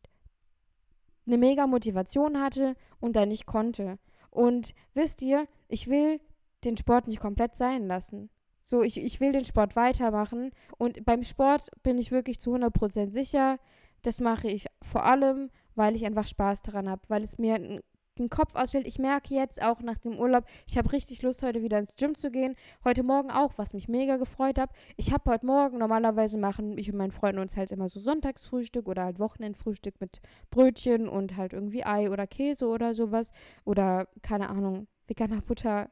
eine 1.27 1.37
mega 1.37 1.67
Motivation 1.67 2.39
hatte 2.41 2.75
und 2.99 3.15
dann 3.15 3.29
nicht 3.29 3.45
konnte. 3.45 3.99
Und 4.29 4.73
wisst 4.93 5.21
ihr, 5.21 5.47
ich 5.67 5.87
will 5.87 6.19
den 6.63 6.77
Sport 6.77 7.07
nicht 7.07 7.19
komplett 7.19 7.55
sein 7.55 7.87
lassen. 7.87 8.29
So, 8.59 8.83
ich, 8.83 8.97
ich 8.97 9.19
will 9.19 9.31
den 9.31 9.45
Sport 9.45 9.75
weitermachen. 9.75 10.51
Und 10.77 11.05
beim 11.05 11.23
Sport 11.23 11.69
bin 11.83 11.97
ich 11.97 12.11
wirklich 12.11 12.39
zu 12.39 12.53
100% 12.55 13.11
sicher. 13.11 13.59
Das 14.01 14.19
mache 14.19 14.49
ich 14.49 14.65
vor 14.81 15.05
allem, 15.05 15.49
weil 15.75 15.95
ich 15.95 16.05
einfach 16.05 16.27
Spaß 16.27 16.63
daran 16.63 16.89
habe. 16.89 17.01
Weil 17.07 17.23
es 17.23 17.37
mir 17.37 17.55
ein 17.55 17.81
den 18.19 18.29
Kopf 18.29 18.55
ausstellt. 18.55 18.87
Ich 18.87 18.99
merke 18.99 19.33
jetzt 19.33 19.61
auch 19.61 19.81
nach 19.81 19.97
dem 19.97 20.17
Urlaub, 20.17 20.45
ich 20.65 20.77
habe 20.77 20.91
richtig 20.91 21.21
Lust, 21.21 21.43
heute 21.43 21.61
wieder 21.61 21.79
ins 21.79 21.95
Gym 21.95 22.15
zu 22.15 22.31
gehen. 22.31 22.55
Heute 22.83 23.03
Morgen 23.03 23.31
auch, 23.31 23.53
was 23.57 23.73
mich 23.73 23.87
mega 23.87 24.17
gefreut 24.17 24.59
hat. 24.59 24.69
Ich 24.95 25.13
habe 25.13 25.31
heute 25.31 25.45
Morgen, 25.45 25.77
normalerweise 25.77 26.37
machen 26.37 26.77
ich 26.77 26.91
und 26.91 26.97
mein 26.97 27.11
Freund 27.11 27.39
uns 27.39 27.57
halt 27.57 27.71
immer 27.71 27.89
so 27.89 27.99
Sonntagsfrühstück 27.99 28.87
oder 28.87 29.03
halt 29.03 29.19
Wochenendfrühstück 29.19 29.99
mit 29.99 30.21
Brötchen 30.49 31.07
und 31.07 31.37
halt 31.37 31.53
irgendwie 31.53 31.85
Ei 31.85 32.09
oder 32.09 32.27
Käse 32.27 32.67
oder 32.67 32.93
sowas. 32.93 33.31
Oder, 33.65 34.07
keine 34.21 34.49
Ahnung, 34.49 34.87
veganer 35.07 35.41
Butter. 35.41 35.89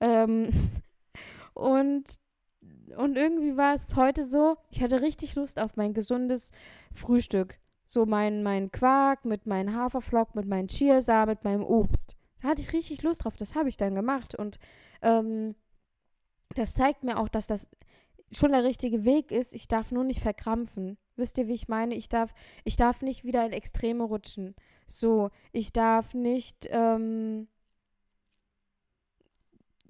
Ähm, 0.00 0.50
und 1.54 2.04
und 2.96 3.16
irgendwie 3.16 3.56
war 3.56 3.74
es 3.74 3.96
heute 3.96 4.24
so, 4.24 4.56
ich 4.70 4.82
hatte 4.82 5.00
richtig 5.00 5.34
Lust 5.34 5.58
auf 5.58 5.76
mein 5.76 5.94
gesundes 5.94 6.50
Frühstück. 6.92 7.58
So 7.84 8.06
mein, 8.06 8.42
mein 8.42 8.70
Quark 8.70 9.24
mit 9.24 9.46
meinem 9.46 9.74
Haferflock, 9.74 10.34
mit 10.34 10.46
meinem 10.46 10.68
Chiasamen, 10.68 11.34
mit 11.34 11.44
meinem 11.44 11.64
Obst. 11.64 12.16
Da 12.40 12.48
hatte 12.48 12.62
ich 12.62 12.72
richtig 12.72 13.02
Lust 13.02 13.24
drauf. 13.24 13.36
Das 13.36 13.54
habe 13.54 13.68
ich 13.68 13.76
dann 13.76 13.94
gemacht. 13.94 14.34
Und 14.34 14.58
ähm, 15.02 15.54
das 16.54 16.74
zeigt 16.74 17.04
mir 17.04 17.18
auch, 17.18 17.28
dass 17.28 17.46
das 17.46 17.70
schon 18.32 18.52
der 18.52 18.64
richtige 18.64 19.04
Weg 19.04 19.30
ist. 19.30 19.54
Ich 19.54 19.68
darf 19.68 19.92
nur 19.92 20.04
nicht 20.04 20.20
verkrampfen. 20.20 20.96
Wisst 21.16 21.38
ihr, 21.38 21.46
wie 21.46 21.54
ich 21.54 21.68
meine? 21.68 21.94
Ich 21.94 22.08
darf, 22.08 22.32
ich 22.64 22.76
darf 22.76 23.02
nicht 23.02 23.24
wieder 23.24 23.44
in 23.44 23.52
Extreme 23.52 24.04
rutschen. 24.04 24.54
So, 24.86 25.30
ich 25.52 25.72
darf 25.72 26.14
nicht, 26.14 26.68
ähm, 26.70 27.48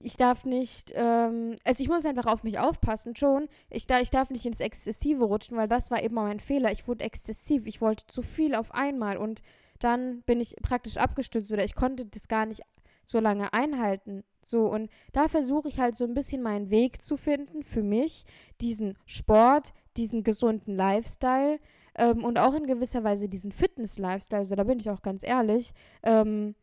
ich 0.04 0.16
darf 0.16 0.44
nicht, 0.44 0.92
ähm, 0.94 1.56
also 1.64 1.82
ich 1.82 1.88
muss 1.88 2.04
einfach 2.04 2.26
auf 2.26 2.44
mich 2.44 2.58
aufpassen, 2.58 3.16
schon. 3.16 3.48
Ich, 3.70 3.86
da, 3.86 4.00
ich 4.00 4.10
darf 4.10 4.30
nicht 4.30 4.46
ins 4.46 4.60
Exzessive 4.60 5.24
rutschen, 5.24 5.56
weil 5.56 5.68
das 5.68 5.90
war 5.90 6.02
eben 6.02 6.14
mein 6.14 6.40
Fehler. 6.40 6.72
Ich 6.72 6.88
wurde 6.88 7.04
exzessiv, 7.04 7.66
ich 7.66 7.80
wollte 7.80 8.06
zu 8.06 8.22
viel 8.22 8.54
auf 8.54 8.72
einmal 8.72 9.16
und 9.16 9.42
dann 9.78 10.22
bin 10.22 10.40
ich 10.40 10.56
praktisch 10.62 10.96
abgestürzt 10.96 11.52
oder 11.52 11.64
ich 11.64 11.74
konnte 11.74 12.06
das 12.06 12.28
gar 12.28 12.46
nicht 12.46 12.62
so 13.04 13.18
lange 13.20 13.52
einhalten. 13.52 14.24
So, 14.44 14.64
und 14.64 14.90
da 15.12 15.28
versuche 15.28 15.68
ich 15.68 15.78
halt 15.78 15.96
so 15.96 16.04
ein 16.04 16.14
bisschen 16.14 16.42
meinen 16.42 16.70
Weg 16.70 17.02
zu 17.02 17.16
finden 17.16 17.62
für 17.62 17.82
mich, 17.82 18.24
diesen 18.60 18.96
Sport, 19.06 19.72
diesen 19.96 20.24
gesunden 20.24 20.74
Lifestyle 20.74 21.58
ähm, 21.94 22.24
und 22.24 22.38
auch 22.38 22.54
in 22.54 22.66
gewisser 22.66 23.04
Weise 23.04 23.28
diesen 23.28 23.52
Fitness-Lifestyle, 23.52 24.40
also 24.40 24.54
da 24.54 24.64
bin 24.64 24.80
ich 24.80 24.90
auch 24.90 25.02
ganz 25.02 25.22
ehrlich, 25.22 25.72
ähm, 26.02 26.54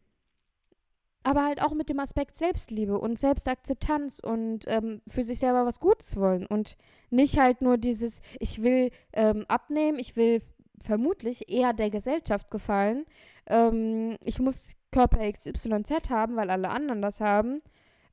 aber 1.23 1.43
halt 1.43 1.61
auch 1.61 1.73
mit 1.73 1.89
dem 1.89 1.99
Aspekt 1.99 2.35
Selbstliebe 2.35 2.97
und 2.99 3.19
Selbstakzeptanz 3.19 4.19
und 4.19 4.65
ähm, 4.67 5.01
für 5.07 5.23
sich 5.23 5.39
selber 5.39 5.65
was 5.65 5.79
Gutes 5.79 6.15
wollen 6.17 6.45
und 6.45 6.77
nicht 7.09 7.39
halt 7.39 7.61
nur 7.61 7.77
dieses, 7.77 8.21
ich 8.39 8.61
will 8.61 8.91
ähm, 9.13 9.45
abnehmen, 9.47 9.99
ich 9.99 10.15
will 10.15 10.41
vermutlich 10.81 11.49
eher 11.49 11.73
der 11.73 11.89
Gesellschaft 11.89 12.49
gefallen, 12.49 13.05
ähm, 13.47 14.17
ich 14.23 14.39
muss 14.39 14.75
Körper 14.91 15.29
XYZ 15.31 16.09
haben, 16.09 16.35
weil 16.35 16.49
alle 16.49 16.69
anderen 16.69 17.01
das 17.01 17.19
haben. 17.19 17.57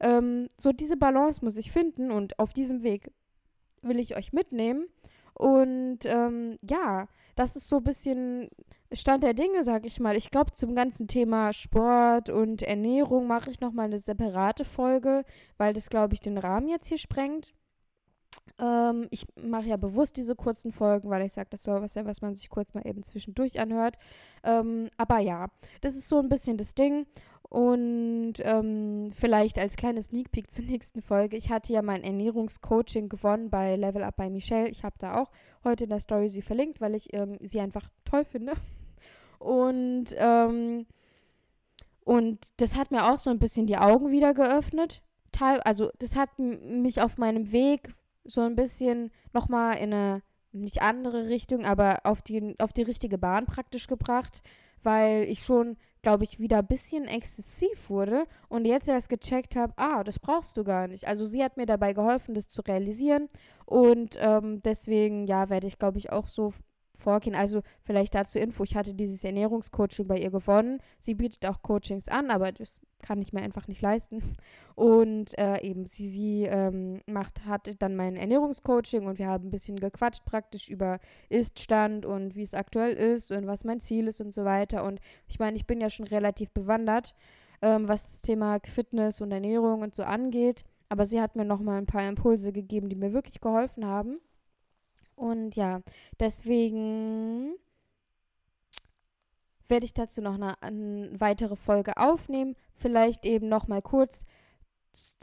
Ähm, 0.00 0.48
so 0.58 0.72
diese 0.72 0.96
Balance 0.96 1.44
muss 1.44 1.56
ich 1.56 1.70
finden 1.70 2.10
und 2.10 2.38
auf 2.38 2.52
diesem 2.52 2.82
Weg 2.82 3.10
will 3.82 3.98
ich 3.98 4.16
euch 4.16 4.32
mitnehmen. 4.32 4.86
Und 5.34 6.00
ähm, 6.04 6.56
ja, 6.68 7.08
das 7.34 7.56
ist 7.56 7.68
so 7.68 7.76
ein 7.76 7.84
bisschen 7.84 8.48
Stand 8.96 9.22
der 9.22 9.34
Dinge, 9.34 9.62
sag 9.64 9.86
ich 9.86 10.00
mal. 10.00 10.16
Ich 10.16 10.30
glaube, 10.30 10.52
zum 10.52 10.74
ganzen 10.74 11.08
Thema 11.08 11.52
Sport 11.52 12.30
und 12.30 12.62
Ernährung 12.62 13.26
mache 13.26 13.50
ich 13.50 13.60
nochmal 13.60 13.86
eine 13.86 13.98
separate 13.98 14.64
Folge, 14.64 15.24
weil 15.58 15.72
das, 15.72 15.90
glaube 15.90 16.14
ich, 16.14 16.20
den 16.20 16.38
Rahmen 16.38 16.68
jetzt 16.68 16.86
hier 16.86 16.98
sprengt. 16.98 17.52
Ähm, 18.58 19.06
ich 19.10 19.26
mache 19.40 19.66
ja 19.66 19.76
bewusst 19.76 20.16
diese 20.16 20.34
kurzen 20.34 20.72
Folgen, 20.72 21.10
weil 21.10 21.24
ich 21.24 21.32
sage, 21.32 21.48
das 21.50 21.62
soll 21.62 21.82
was 21.82 21.92
sein, 21.92 22.06
was 22.06 22.22
man 22.22 22.34
sich 22.34 22.48
kurz 22.48 22.74
mal 22.74 22.86
eben 22.86 23.02
zwischendurch 23.02 23.60
anhört. 23.60 23.98
Ähm, 24.44 24.88
aber 24.96 25.18
ja, 25.18 25.48
das 25.82 25.94
ist 25.94 26.08
so 26.08 26.18
ein 26.18 26.28
bisschen 26.28 26.56
das 26.56 26.74
Ding. 26.74 27.06
Und 27.48 28.34
ähm, 28.38 29.12
vielleicht 29.14 29.58
als 29.58 29.76
kleines 29.76 30.06
Sneak 30.06 30.32
Peek 30.32 30.50
zur 30.50 30.64
nächsten 30.66 31.02
Folge. 31.02 31.36
Ich 31.36 31.50
hatte 31.50 31.72
ja 31.72 31.82
mein 31.82 32.02
Ernährungscoaching 32.02 33.08
gewonnen 33.08 33.50
bei 33.50 33.76
Level 33.76 34.02
Up 34.02 34.16
bei 34.16 34.30
Michelle. 34.30 34.68
Ich 34.68 34.84
habe 34.84 34.96
da 34.98 35.20
auch 35.20 35.30
heute 35.64 35.84
in 35.84 35.90
der 35.90 36.00
Story 36.00 36.28
sie 36.28 36.42
verlinkt, 36.42 36.80
weil 36.80 36.94
ich 36.94 37.12
ähm, 37.14 37.36
sie 37.40 37.60
einfach 37.60 37.88
toll 38.04 38.24
finde. 38.24 38.54
Und, 39.38 40.07
ähm, 40.16 40.87
und 42.05 42.38
das 42.59 42.76
hat 42.76 42.90
mir 42.90 43.11
auch 43.11 43.19
so 43.19 43.31
ein 43.31 43.38
bisschen 43.38 43.66
die 43.66 43.78
Augen 43.78 44.11
wieder 44.11 44.35
geöffnet. 44.35 45.02
Also 45.64 45.90
das 45.99 46.16
hat 46.16 46.38
mich 46.38 47.02
auf 47.02 47.19
meinem 47.19 47.52
Weg 47.52 47.95
so 48.25 48.40
ein 48.40 48.57
bisschen 48.57 49.11
nochmal 49.33 49.76
in 49.76 49.93
eine 49.93 50.23
nicht 50.52 50.83
andere 50.83 51.28
Richtung, 51.28 51.64
aber 51.64 52.00
auf 52.05 52.23
die, 52.23 52.55
auf 52.59 52.73
die 52.73 52.83
richtige 52.83 53.19
Bahn 53.19 53.47
praktisch 53.47 53.87
gebracht, 53.87 54.43
weil 54.83 55.25
ich 55.25 55.40
schon, 55.40 55.76
glaube 56.02 56.25
ich, 56.25 56.38
wieder 56.38 56.59
ein 56.59 56.66
bisschen 56.66 57.07
exzessiv 57.07 57.90
wurde 57.90 58.25
und 58.49 58.64
jetzt 58.64 58.88
erst 58.88 59.09
gecheckt 59.09 59.57
habe, 59.57 59.75
ah, 59.76 60.05
das 60.05 60.19
brauchst 60.19 60.57
du 60.57 60.64
gar 60.64 60.88
nicht. 60.88 61.07
Also 61.07 61.26
sie 61.26 61.43
hat 61.43 61.57
mir 61.57 61.66
dabei 61.66 61.93
geholfen, 61.93 62.35
das 62.35 62.49
zu 62.49 62.62
realisieren 62.62 63.28
und 63.64 64.16
ähm, 64.19 64.62
deswegen, 64.62 65.26
ja, 65.26 65.50
werde 65.50 65.66
ich, 65.66 65.78
glaube 65.78 65.99
ich, 65.99 66.12
auch 66.12 66.26
so 66.26 66.52
vorgehen. 67.06 67.36
Also 67.36 67.60
vielleicht 67.84 68.16
dazu 68.16 68.40
Info, 68.40 68.64
ich 68.64 68.75
hatte 68.75 68.92
dieses 68.92 69.22
Ernährungscoaching 69.22 70.08
bei 70.08 70.18
ihr 70.18 70.32
gewonnen. 70.32 70.80
Sie 70.98 71.14
bietet 71.14 71.46
auch 71.46 71.62
Coachings 71.62 72.08
an, 72.08 72.32
aber 72.32 72.50
das 72.50 72.80
kann 73.00 73.22
ich 73.22 73.32
mir 73.32 73.42
einfach 73.42 73.68
nicht 73.68 73.80
leisten. 73.80 74.36
Und 74.75 75.38
äh, 75.38 75.60
eben 75.62 75.86
sie, 75.86 76.08
sie 76.08 76.46
ähm, 76.46 77.02
macht, 77.06 77.46
hat 77.46 77.80
dann 77.80 77.94
mein 77.94 78.16
Ernährungscoaching 78.16 79.06
und 79.06 79.20
wir 79.20 79.28
haben 79.28 79.46
ein 79.46 79.50
bisschen 79.50 79.78
gequatscht 79.78 80.25
praktisch 80.25 80.68
über 80.68 80.98
Iststand 81.28 82.04
und 82.04 82.34
wie 82.34 82.42
es 82.42 82.54
aktuell 82.54 82.94
ist 82.94 83.30
und 83.30 83.46
was 83.46 83.62
mein 83.62 83.78
Ziel 83.78 84.08
ist 84.08 84.20
und 84.20 84.34
so 84.34 84.44
weiter. 84.44 84.82
Und 84.82 84.98
ich 85.28 85.38
meine, 85.38 85.56
ich 85.56 85.64
bin 85.64 85.80
ja 85.80 85.90
schon 85.90 86.08
relativ 86.08 86.50
bewandert, 86.50 87.14
ähm, 87.62 87.86
was 87.86 88.06
das 88.06 88.22
Thema 88.22 88.58
Fitness 88.64 89.20
und 89.20 89.30
Ernährung 89.30 89.82
und 89.82 89.94
so 89.94 90.02
angeht. 90.02 90.64
Aber 90.88 91.06
sie 91.06 91.20
hat 91.20 91.36
mir 91.36 91.44
nochmal 91.44 91.78
ein 91.78 91.86
paar 91.86 92.08
Impulse 92.08 92.52
gegeben, 92.52 92.88
die 92.88 92.96
mir 92.96 93.12
wirklich 93.12 93.40
geholfen 93.40 93.86
haben. 93.86 94.18
Und 95.16 95.56
ja, 95.56 95.80
deswegen 96.20 97.54
werde 99.68 99.87
ich 99.87 99.94
dazu 99.94 100.20
noch 100.20 100.35
eine, 100.35 100.61
eine, 100.62 101.11
weitere 101.18 101.56
Folge 101.56 101.96
aufnehmen. 101.96 102.54
Vielleicht 102.75 103.25
eben 103.25 103.49
noch 103.49 103.66
mal 103.66 103.82
kurz 103.82 104.25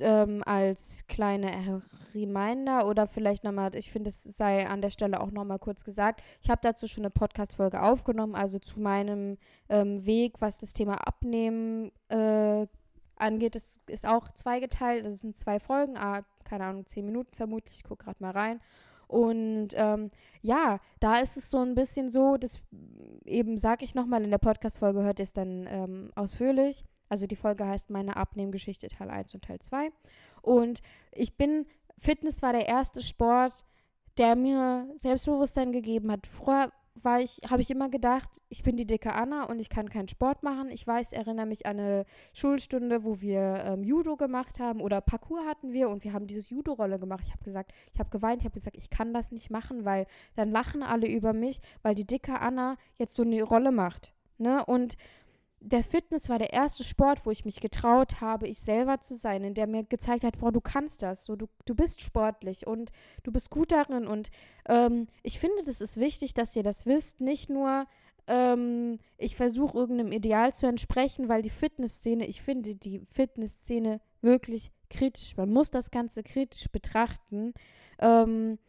ähm, 0.01 0.43
als 0.45 1.05
kleine 1.07 1.81
Reminder 2.13 2.87
oder 2.87 3.07
vielleicht 3.07 3.43
nochmal, 3.43 3.75
ich 3.75 3.91
finde, 3.91 4.09
es 4.09 4.23
sei 4.23 4.67
an 4.67 4.81
der 4.81 4.89
Stelle 4.89 5.21
auch 5.21 5.31
nochmal 5.31 5.59
kurz 5.59 5.83
gesagt. 5.83 6.21
Ich 6.41 6.49
habe 6.49 6.61
dazu 6.61 6.87
schon 6.87 7.03
eine 7.03 7.09
Podcast-Folge 7.09 7.81
aufgenommen, 7.81 8.35
also 8.35 8.59
zu 8.59 8.79
meinem 8.79 9.37
ähm, 9.69 10.05
Weg, 10.05 10.41
was 10.41 10.59
das 10.59 10.73
Thema 10.73 10.95
Abnehmen 11.07 11.91
äh, 12.09 12.67
angeht. 13.15 13.55
Das 13.55 13.79
ist 13.87 14.05
auch 14.05 14.29
zweigeteilt. 14.33 15.05
Das 15.05 15.21
sind 15.21 15.37
zwei 15.37 15.59
Folgen, 15.59 15.97
ah, 15.97 16.23
keine 16.43 16.65
Ahnung, 16.65 16.85
zehn 16.85 17.05
Minuten 17.05 17.33
vermutlich. 17.33 17.77
Ich 17.77 17.83
gucke 17.83 18.05
gerade 18.05 18.21
mal 18.21 18.31
rein. 18.31 18.59
Und 19.07 19.69
ähm, 19.75 20.11
ja, 20.41 20.79
da 20.99 21.19
ist 21.19 21.37
es 21.37 21.49
so 21.49 21.59
ein 21.59 21.75
bisschen 21.75 22.09
so, 22.09 22.37
das 22.37 22.65
eben 23.25 23.57
sage 23.57 23.85
ich 23.85 23.95
nochmal 23.95 24.23
in 24.23 24.31
der 24.31 24.37
Podcast-Folge, 24.37 25.03
hört 25.03 25.19
ihr 25.19 25.23
es 25.23 25.33
dann 25.33 25.67
ähm, 25.69 26.11
ausführlich. 26.15 26.83
Also 27.09 27.27
die 27.27 27.35
Folge 27.35 27.67
heißt 27.67 27.89
Meine 27.89 28.17
Abnehmgeschichte 28.17 28.87
Teil 28.87 29.09
1 29.09 29.33
und 29.35 29.43
Teil 29.43 29.59
2. 29.59 29.89
Und 30.41 30.81
ich 31.11 31.37
bin, 31.37 31.65
Fitness 31.97 32.41
war 32.41 32.53
der 32.53 32.67
erste 32.67 33.01
Sport, 33.01 33.63
der 34.17 34.35
mir 34.35 34.87
Selbstbewusstsein 34.95 35.71
gegeben 35.71 36.11
hat. 36.11 36.27
Vorher 36.27 36.71
war 36.95 37.19
ich, 37.19 37.41
habe 37.49 37.61
ich 37.61 37.71
immer 37.71 37.89
gedacht, 37.89 38.29
ich 38.49 38.63
bin 38.63 38.77
die 38.77 38.85
dicke 38.85 39.13
Anna 39.13 39.45
und 39.45 39.59
ich 39.59 39.69
kann 39.69 39.89
keinen 39.89 40.07
Sport 40.07 40.43
machen. 40.43 40.69
Ich 40.69 40.85
weiß, 40.85 41.13
erinnere 41.13 41.45
mich 41.45 41.65
an 41.65 41.79
eine 41.79 42.05
Schulstunde, 42.33 43.03
wo 43.03 43.19
wir 43.19 43.63
ähm, 43.65 43.83
Judo 43.83 44.15
gemacht 44.15 44.59
haben 44.59 44.79
oder 44.79 45.01
Parkour 45.01 45.45
hatten 45.45 45.73
wir 45.73 45.89
und 45.89 46.03
wir 46.03 46.13
haben 46.13 46.27
dieses 46.27 46.49
Judo-Rolle 46.49 46.99
gemacht. 46.99 47.23
Ich 47.25 47.31
habe 47.31 47.43
gesagt, 47.43 47.73
ich 47.93 47.99
habe 47.99 48.09
geweint, 48.09 48.41
ich 48.41 48.45
habe 48.45 48.53
gesagt, 48.53 48.77
ich 48.77 48.89
kann 48.89 49.13
das 49.13 49.31
nicht 49.31 49.49
machen, 49.49 49.85
weil 49.85 50.05
dann 50.35 50.51
lachen 50.51 50.83
alle 50.83 51.07
über 51.07 51.33
mich, 51.33 51.59
weil 51.81 51.95
die 51.95 52.05
dicke 52.05 52.39
Anna 52.39 52.77
jetzt 52.97 53.15
so 53.15 53.23
eine 53.23 53.41
Rolle 53.41 53.71
macht. 53.71 54.13
Ne? 54.37 54.63
Und 54.65 54.97
der 55.65 55.83
Fitness 55.83 56.27
war 56.27 56.39
der 56.39 56.51
erste 56.51 56.83
Sport, 56.83 57.25
wo 57.25 57.31
ich 57.31 57.45
mich 57.45 57.61
getraut 57.61 58.19
habe, 58.19 58.47
ich 58.47 58.59
selber 58.59 58.99
zu 58.99 59.15
sein, 59.15 59.43
in 59.43 59.53
der 59.53 59.65
mir 59.65 59.83
gezeigt 59.83 60.23
hat, 60.23 60.39
boah, 60.39 60.51
du 60.51 60.59
kannst 60.59 61.01
das, 61.01 61.25
so, 61.25 61.35
du, 61.35 61.47
du 61.65 61.73
bist 61.73 62.01
sportlich 62.01 62.67
und 62.67 62.91
du 63.23 63.31
bist 63.31 63.49
gut 63.49 63.71
darin. 63.71 64.05
Und 64.05 64.29
ähm, 64.67 65.07
ich 65.23 65.39
finde, 65.39 65.63
das 65.65 65.79
ist 65.79 65.97
wichtig, 65.97 66.33
dass 66.33 66.55
ihr 66.55 66.63
das 66.63 66.85
wisst. 66.85 67.21
Nicht 67.21 67.49
nur, 67.49 67.85
ähm, 68.27 68.99
ich 69.17 69.37
versuche 69.37 69.77
irgendeinem 69.77 70.11
Ideal 70.11 70.53
zu 70.53 70.67
entsprechen, 70.67 71.29
weil 71.29 71.41
die 71.41 71.49
Fitnessszene, 71.49 72.25
ich 72.27 72.41
finde 72.41 72.75
die 72.75 72.99
Fitnessszene 73.05 74.01
wirklich 74.21 74.69
kritisch. 74.89 75.37
Man 75.37 75.51
muss 75.51 75.71
das 75.71 75.91
Ganze 75.91 76.23
kritisch 76.23 76.69
betrachten. 76.69 77.53
Ähm, 77.99 78.59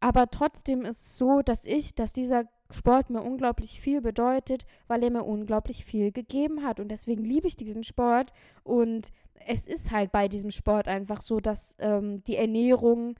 aber 0.00 0.30
trotzdem 0.30 0.82
ist 0.84 1.00
es 1.00 1.18
so, 1.18 1.40
dass 1.40 1.64
ich, 1.64 1.94
dass 1.94 2.12
dieser 2.12 2.44
Sport 2.74 3.10
mir 3.10 3.22
unglaublich 3.22 3.80
viel 3.80 4.00
bedeutet, 4.00 4.66
weil 4.86 5.02
er 5.02 5.10
mir 5.10 5.24
unglaublich 5.24 5.84
viel 5.84 6.12
gegeben 6.12 6.62
hat. 6.62 6.80
Und 6.80 6.88
deswegen 6.88 7.24
liebe 7.24 7.46
ich 7.46 7.56
diesen 7.56 7.84
Sport. 7.84 8.32
Und 8.62 9.12
es 9.46 9.66
ist 9.66 9.90
halt 9.90 10.12
bei 10.12 10.28
diesem 10.28 10.50
Sport 10.50 10.88
einfach 10.88 11.20
so, 11.20 11.40
dass 11.40 11.76
ähm, 11.78 12.22
die 12.24 12.36
Ernährung 12.36 13.14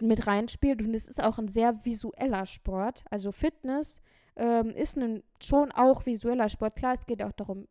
mit 0.00 0.26
reinspielt. 0.26 0.82
Und 0.82 0.94
es 0.94 1.08
ist 1.08 1.22
auch 1.22 1.38
ein 1.38 1.48
sehr 1.48 1.84
visueller 1.84 2.46
Sport. 2.46 3.04
Also 3.10 3.32
Fitness 3.32 4.00
ähm, 4.36 4.70
ist 4.70 4.96
ein, 4.96 5.22
schon 5.40 5.72
auch 5.72 6.06
visueller 6.06 6.48
Sport. 6.48 6.76
Klar, 6.76 6.94
es 6.94 7.06
geht 7.06 7.22
auch 7.22 7.32
darum, 7.32 7.66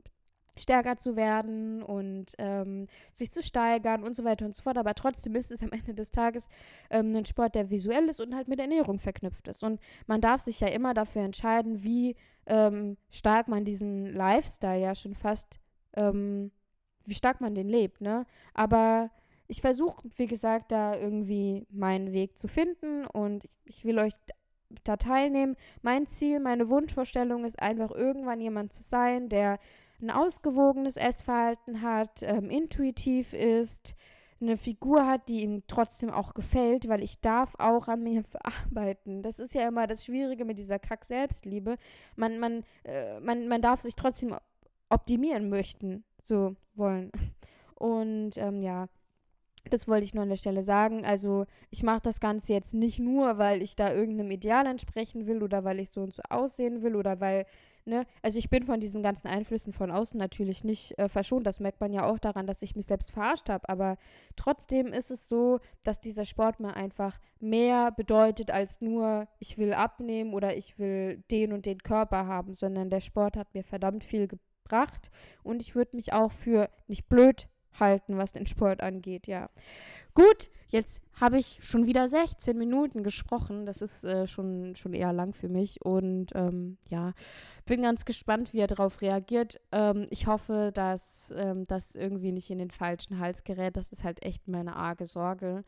stärker 0.57 0.97
zu 0.97 1.15
werden 1.15 1.81
und 1.81 2.33
ähm, 2.37 2.87
sich 3.11 3.31
zu 3.31 3.41
steigern 3.41 4.03
und 4.03 4.15
so 4.15 4.23
weiter 4.23 4.45
und 4.45 4.55
so 4.55 4.63
fort. 4.63 4.77
Aber 4.77 4.93
trotzdem 4.93 5.35
ist 5.35 5.51
es 5.51 5.61
am 5.61 5.71
Ende 5.71 5.93
des 5.93 6.11
Tages 6.11 6.49
ähm, 6.89 7.15
ein 7.15 7.25
Sport, 7.25 7.55
der 7.55 7.69
visuell 7.69 8.09
ist 8.09 8.19
und 8.19 8.35
halt 8.35 8.47
mit 8.47 8.59
Ernährung 8.59 8.99
verknüpft 8.99 9.47
ist. 9.47 9.63
Und 9.63 9.79
man 10.05 10.21
darf 10.21 10.41
sich 10.41 10.59
ja 10.59 10.67
immer 10.67 10.93
dafür 10.93 11.23
entscheiden, 11.23 11.83
wie 11.83 12.15
ähm, 12.45 12.97
stark 13.09 13.47
man 13.47 13.65
diesen 13.65 14.13
Lifestyle 14.13 14.81
ja 14.81 14.95
schon 14.95 15.15
fast, 15.15 15.59
ähm, 15.93 16.51
wie 17.05 17.15
stark 17.15 17.41
man 17.41 17.55
den 17.55 17.69
lebt, 17.69 18.01
ne? 18.01 18.25
Aber 18.53 19.11
ich 19.47 19.61
versuche, 19.61 20.03
wie 20.17 20.27
gesagt, 20.27 20.71
da 20.71 20.95
irgendwie 20.95 21.65
meinen 21.69 22.11
Weg 22.11 22.37
zu 22.37 22.47
finden 22.47 23.05
und 23.05 23.45
ich, 23.45 23.57
ich 23.65 23.85
will 23.85 23.97
euch 23.99 24.13
da 24.83 24.97
teilnehmen. 24.97 25.55
Mein 25.81 26.07
Ziel, 26.07 26.39
meine 26.39 26.69
Wunschvorstellung 26.69 27.45
ist 27.45 27.59
einfach 27.59 27.91
irgendwann 27.91 28.41
jemand 28.41 28.73
zu 28.73 28.83
sein, 28.83 29.29
der 29.29 29.59
ein 30.01 30.11
ausgewogenes 30.11 30.97
Essverhalten 30.97 31.81
hat, 31.81 32.21
ähm, 32.23 32.49
intuitiv 32.49 33.33
ist, 33.33 33.95
eine 34.39 34.57
Figur 34.57 35.07
hat, 35.07 35.29
die 35.29 35.41
ihm 35.41 35.63
trotzdem 35.67 36.11
auch 36.11 36.33
gefällt, 36.33 36.87
weil 36.87 37.01
ich 37.01 37.21
darf 37.21 37.55
auch 37.57 37.87
an 37.87 38.03
mir 38.03 38.23
arbeiten. 38.43 39.23
Das 39.23 39.39
ist 39.39 39.53
ja 39.53 39.67
immer 39.67 39.87
das 39.87 40.05
Schwierige 40.05 40.45
mit 40.45 40.59
dieser 40.59 40.79
Kack-Selbstliebe. 40.79 41.77
Man, 42.15 42.39
man, 42.39 42.63
äh, 42.83 43.19
man, 43.19 43.47
man 43.47 43.61
darf 43.61 43.81
sich 43.81 43.95
trotzdem 43.95 44.35
optimieren 44.89 45.49
möchten, 45.49 46.03
so 46.21 46.55
wollen. 46.75 47.11
Und 47.75 48.37
ähm, 48.37 48.61
ja, 48.61 48.87
das 49.69 49.87
wollte 49.87 50.05
ich 50.05 50.13
nur 50.13 50.23
an 50.23 50.29
der 50.29 50.37
Stelle 50.37 50.63
sagen. 50.63 51.05
Also 51.05 51.45
ich 51.69 51.83
mache 51.83 52.01
das 52.01 52.19
Ganze 52.19 52.53
jetzt 52.53 52.73
nicht 52.73 52.99
nur, 52.99 53.37
weil 53.37 53.61
ich 53.61 53.75
da 53.75 53.93
irgendeinem 53.93 54.31
Ideal 54.31 54.65
entsprechen 54.65 55.27
will 55.27 55.43
oder 55.43 55.63
weil 55.63 55.79
ich 55.79 55.89
so 55.89 56.01
und 56.01 56.13
so 56.13 56.21
aussehen 56.29 56.81
will 56.81 56.95
oder 56.95 57.19
weil, 57.19 57.45
ne, 57.87 58.05
also 58.21 58.37
ich 58.37 58.49
bin 58.49 58.63
von 58.63 58.79
diesen 58.79 59.01
ganzen 59.01 59.27
Einflüssen 59.27 59.73
von 59.73 59.91
außen 59.91 60.19
natürlich 60.19 60.63
nicht 60.63 60.97
äh, 60.99 61.09
verschont. 61.09 61.47
Das 61.47 61.59
merkt 61.59 61.79
man 61.79 61.93
ja 61.93 62.05
auch 62.05 62.19
daran, 62.19 62.45
dass 62.45 62.61
ich 62.61 62.75
mich 62.75 62.85
selbst 62.85 63.11
verarscht 63.11 63.49
habe. 63.49 63.67
Aber 63.69 63.97
trotzdem 64.35 64.87
ist 64.87 65.11
es 65.11 65.27
so, 65.27 65.59
dass 65.83 65.99
dieser 65.99 66.25
Sport 66.25 66.59
mir 66.59 66.75
einfach 66.75 67.19
mehr 67.39 67.91
bedeutet 67.91 68.51
als 68.51 68.81
nur, 68.81 69.27
ich 69.39 69.57
will 69.57 69.73
abnehmen 69.73 70.33
oder 70.33 70.55
ich 70.55 70.77
will 70.77 71.23
den 71.31 71.53
und 71.53 71.65
den 71.65 71.79
Körper 71.79 72.27
haben, 72.27 72.53
sondern 72.53 72.89
der 72.89 73.01
Sport 73.01 73.37
hat 73.37 73.53
mir 73.53 73.63
verdammt 73.63 74.03
viel 74.03 74.27
gebracht 74.27 75.09
und 75.43 75.61
ich 75.61 75.75
würde 75.75 75.95
mich 75.95 76.13
auch 76.13 76.31
für 76.31 76.69
nicht 76.87 77.07
blöd 77.07 77.47
halten, 77.79 78.17
was 78.17 78.33
den 78.33 78.47
Sport 78.47 78.81
angeht, 78.81 79.27
ja. 79.27 79.49
Gut, 80.13 80.49
jetzt 80.69 81.01
habe 81.19 81.37
ich 81.37 81.59
schon 81.61 81.85
wieder 81.85 82.07
16 82.07 82.57
Minuten 82.57 83.03
gesprochen. 83.03 83.65
Das 83.65 83.81
ist 83.81 84.03
äh, 84.03 84.27
schon, 84.27 84.75
schon 84.75 84.93
eher 84.93 85.13
lang 85.13 85.33
für 85.33 85.49
mich. 85.49 85.83
Und 85.83 86.27
ähm, 86.35 86.77
ja, 86.89 87.13
bin 87.65 87.81
ganz 87.81 88.05
gespannt, 88.05 88.53
wie 88.53 88.59
er 88.59 88.67
darauf 88.67 89.01
reagiert. 89.01 89.59
Ähm, 89.71 90.07
ich 90.09 90.27
hoffe, 90.27 90.71
dass 90.73 91.33
ähm, 91.35 91.65
das 91.65 91.95
irgendwie 91.95 92.31
nicht 92.31 92.49
in 92.49 92.59
den 92.59 92.71
falschen 92.71 93.19
Hals 93.19 93.43
gerät. 93.43 93.77
Das 93.77 93.91
ist 93.91 94.03
halt 94.03 94.23
echt 94.23 94.47
meine 94.47 94.75
arge 94.75 95.05
Sorge. 95.05 95.63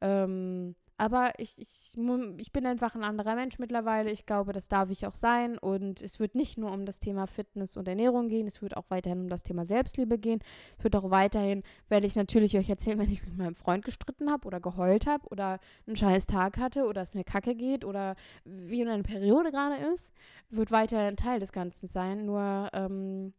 Ähm, 0.00 0.74
aber 1.02 1.32
ich, 1.38 1.60
ich, 1.60 1.98
ich 2.36 2.52
bin 2.52 2.64
einfach 2.64 2.94
ein 2.94 3.02
anderer 3.02 3.34
Mensch 3.34 3.58
mittlerweile. 3.58 4.08
Ich 4.12 4.24
glaube, 4.24 4.52
das 4.52 4.68
darf 4.68 4.88
ich 4.88 5.04
auch 5.04 5.14
sein. 5.14 5.58
Und 5.58 6.00
es 6.00 6.20
wird 6.20 6.36
nicht 6.36 6.58
nur 6.58 6.70
um 6.70 6.86
das 6.86 7.00
Thema 7.00 7.26
Fitness 7.26 7.76
und 7.76 7.88
Ernährung 7.88 8.28
gehen, 8.28 8.46
es 8.46 8.62
wird 8.62 8.76
auch 8.76 8.84
weiterhin 8.88 9.22
um 9.22 9.28
das 9.28 9.42
Thema 9.42 9.64
Selbstliebe 9.64 10.16
gehen. 10.16 10.38
Es 10.78 10.84
wird 10.84 10.94
auch 10.94 11.10
weiterhin, 11.10 11.64
werde 11.88 12.06
ich 12.06 12.14
natürlich 12.14 12.56
euch 12.56 12.70
erzählen, 12.70 12.98
wenn 13.00 13.10
ich 13.10 13.26
mit 13.26 13.36
meinem 13.36 13.56
Freund 13.56 13.84
gestritten 13.84 14.30
habe 14.30 14.46
oder 14.46 14.60
geheult 14.60 15.08
habe 15.08 15.26
oder 15.28 15.58
einen 15.88 15.96
scheiß 15.96 16.26
Tag 16.26 16.56
hatte 16.56 16.86
oder 16.86 17.02
es 17.02 17.14
mir 17.14 17.24
kacke 17.24 17.56
geht 17.56 17.84
oder 17.84 18.14
wie 18.44 18.86
eine 18.86 19.02
Periode 19.02 19.50
gerade 19.50 19.84
ist, 19.92 20.12
wird 20.50 20.70
weiterhin 20.70 21.16
Teil 21.16 21.40
des 21.40 21.50
Ganzen 21.50 21.88
sein. 21.88 22.26
Nur, 22.26 22.70
ähm, 22.74 23.32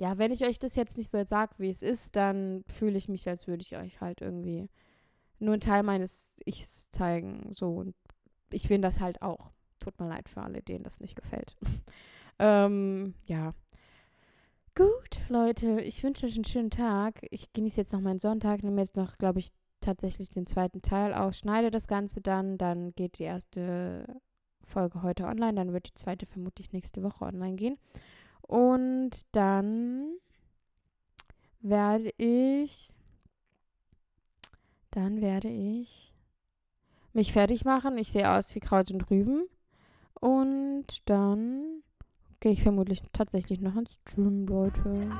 ja, 0.00 0.16
wenn 0.16 0.32
ich 0.32 0.46
euch 0.46 0.58
das 0.58 0.76
jetzt 0.76 0.96
nicht 0.96 1.10
so 1.10 1.22
sage, 1.26 1.56
wie 1.58 1.68
es 1.68 1.82
ist, 1.82 2.16
dann 2.16 2.64
fühle 2.68 2.96
ich 2.96 3.10
mich, 3.10 3.28
als 3.28 3.46
würde 3.46 3.60
ich 3.60 3.76
euch 3.76 4.00
halt 4.00 4.22
irgendwie 4.22 4.70
nur 5.42 5.54
einen 5.54 5.60
Teil 5.60 5.82
meines 5.82 6.38
Ichs 6.44 6.90
zeigen. 6.90 7.48
So, 7.50 7.70
und 7.74 7.94
ich 8.50 8.68
bin 8.68 8.82
das 8.82 9.00
halt 9.00 9.22
auch. 9.22 9.50
Tut 9.80 9.98
mir 9.98 10.08
leid 10.08 10.28
für 10.28 10.42
alle, 10.42 10.62
denen 10.62 10.84
das 10.84 11.00
nicht 11.00 11.16
gefällt. 11.16 11.56
ähm, 12.38 13.14
ja. 13.26 13.54
Gut, 14.74 15.20
Leute, 15.28 15.80
ich 15.80 16.02
wünsche 16.02 16.26
euch 16.26 16.36
einen 16.36 16.44
schönen 16.44 16.70
Tag. 16.70 17.26
Ich 17.30 17.52
genieße 17.52 17.78
jetzt 17.78 17.92
noch 17.92 18.00
meinen 18.00 18.18
Sonntag, 18.18 18.62
nehme 18.62 18.80
jetzt 18.80 18.96
noch, 18.96 19.18
glaube 19.18 19.40
ich, 19.40 19.50
tatsächlich 19.80 20.30
den 20.30 20.46
zweiten 20.46 20.80
Teil 20.80 21.12
aus, 21.12 21.38
schneide 21.38 21.70
das 21.70 21.88
Ganze 21.88 22.20
dann, 22.20 22.56
dann 22.56 22.94
geht 22.94 23.18
die 23.18 23.24
erste 23.24 24.06
Folge 24.64 25.02
heute 25.02 25.24
online, 25.24 25.54
dann 25.54 25.72
wird 25.72 25.88
die 25.88 25.94
zweite 25.94 26.24
vermutlich 26.24 26.72
nächste 26.72 27.02
Woche 27.02 27.24
online 27.24 27.56
gehen. 27.56 27.78
Und 28.42 29.10
dann 29.32 30.14
werde 31.60 32.12
ich 32.16 32.94
dann 34.92 35.20
werde 35.20 35.48
ich 35.48 36.14
mich 37.12 37.32
fertig 37.32 37.64
machen. 37.64 37.98
Ich 37.98 38.12
sehe 38.12 38.30
aus 38.30 38.54
wie 38.54 38.60
Kraut 38.60 38.90
und 38.90 39.10
Rüben. 39.10 39.48
Und 40.14 40.86
dann 41.06 41.82
gehe 42.40 42.52
ich 42.52 42.62
vermutlich 42.62 43.02
tatsächlich 43.12 43.60
noch 43.60 43.76
ins 43.76 43.98
Gym, 44.04 44.46
Leute. 44.46 45.10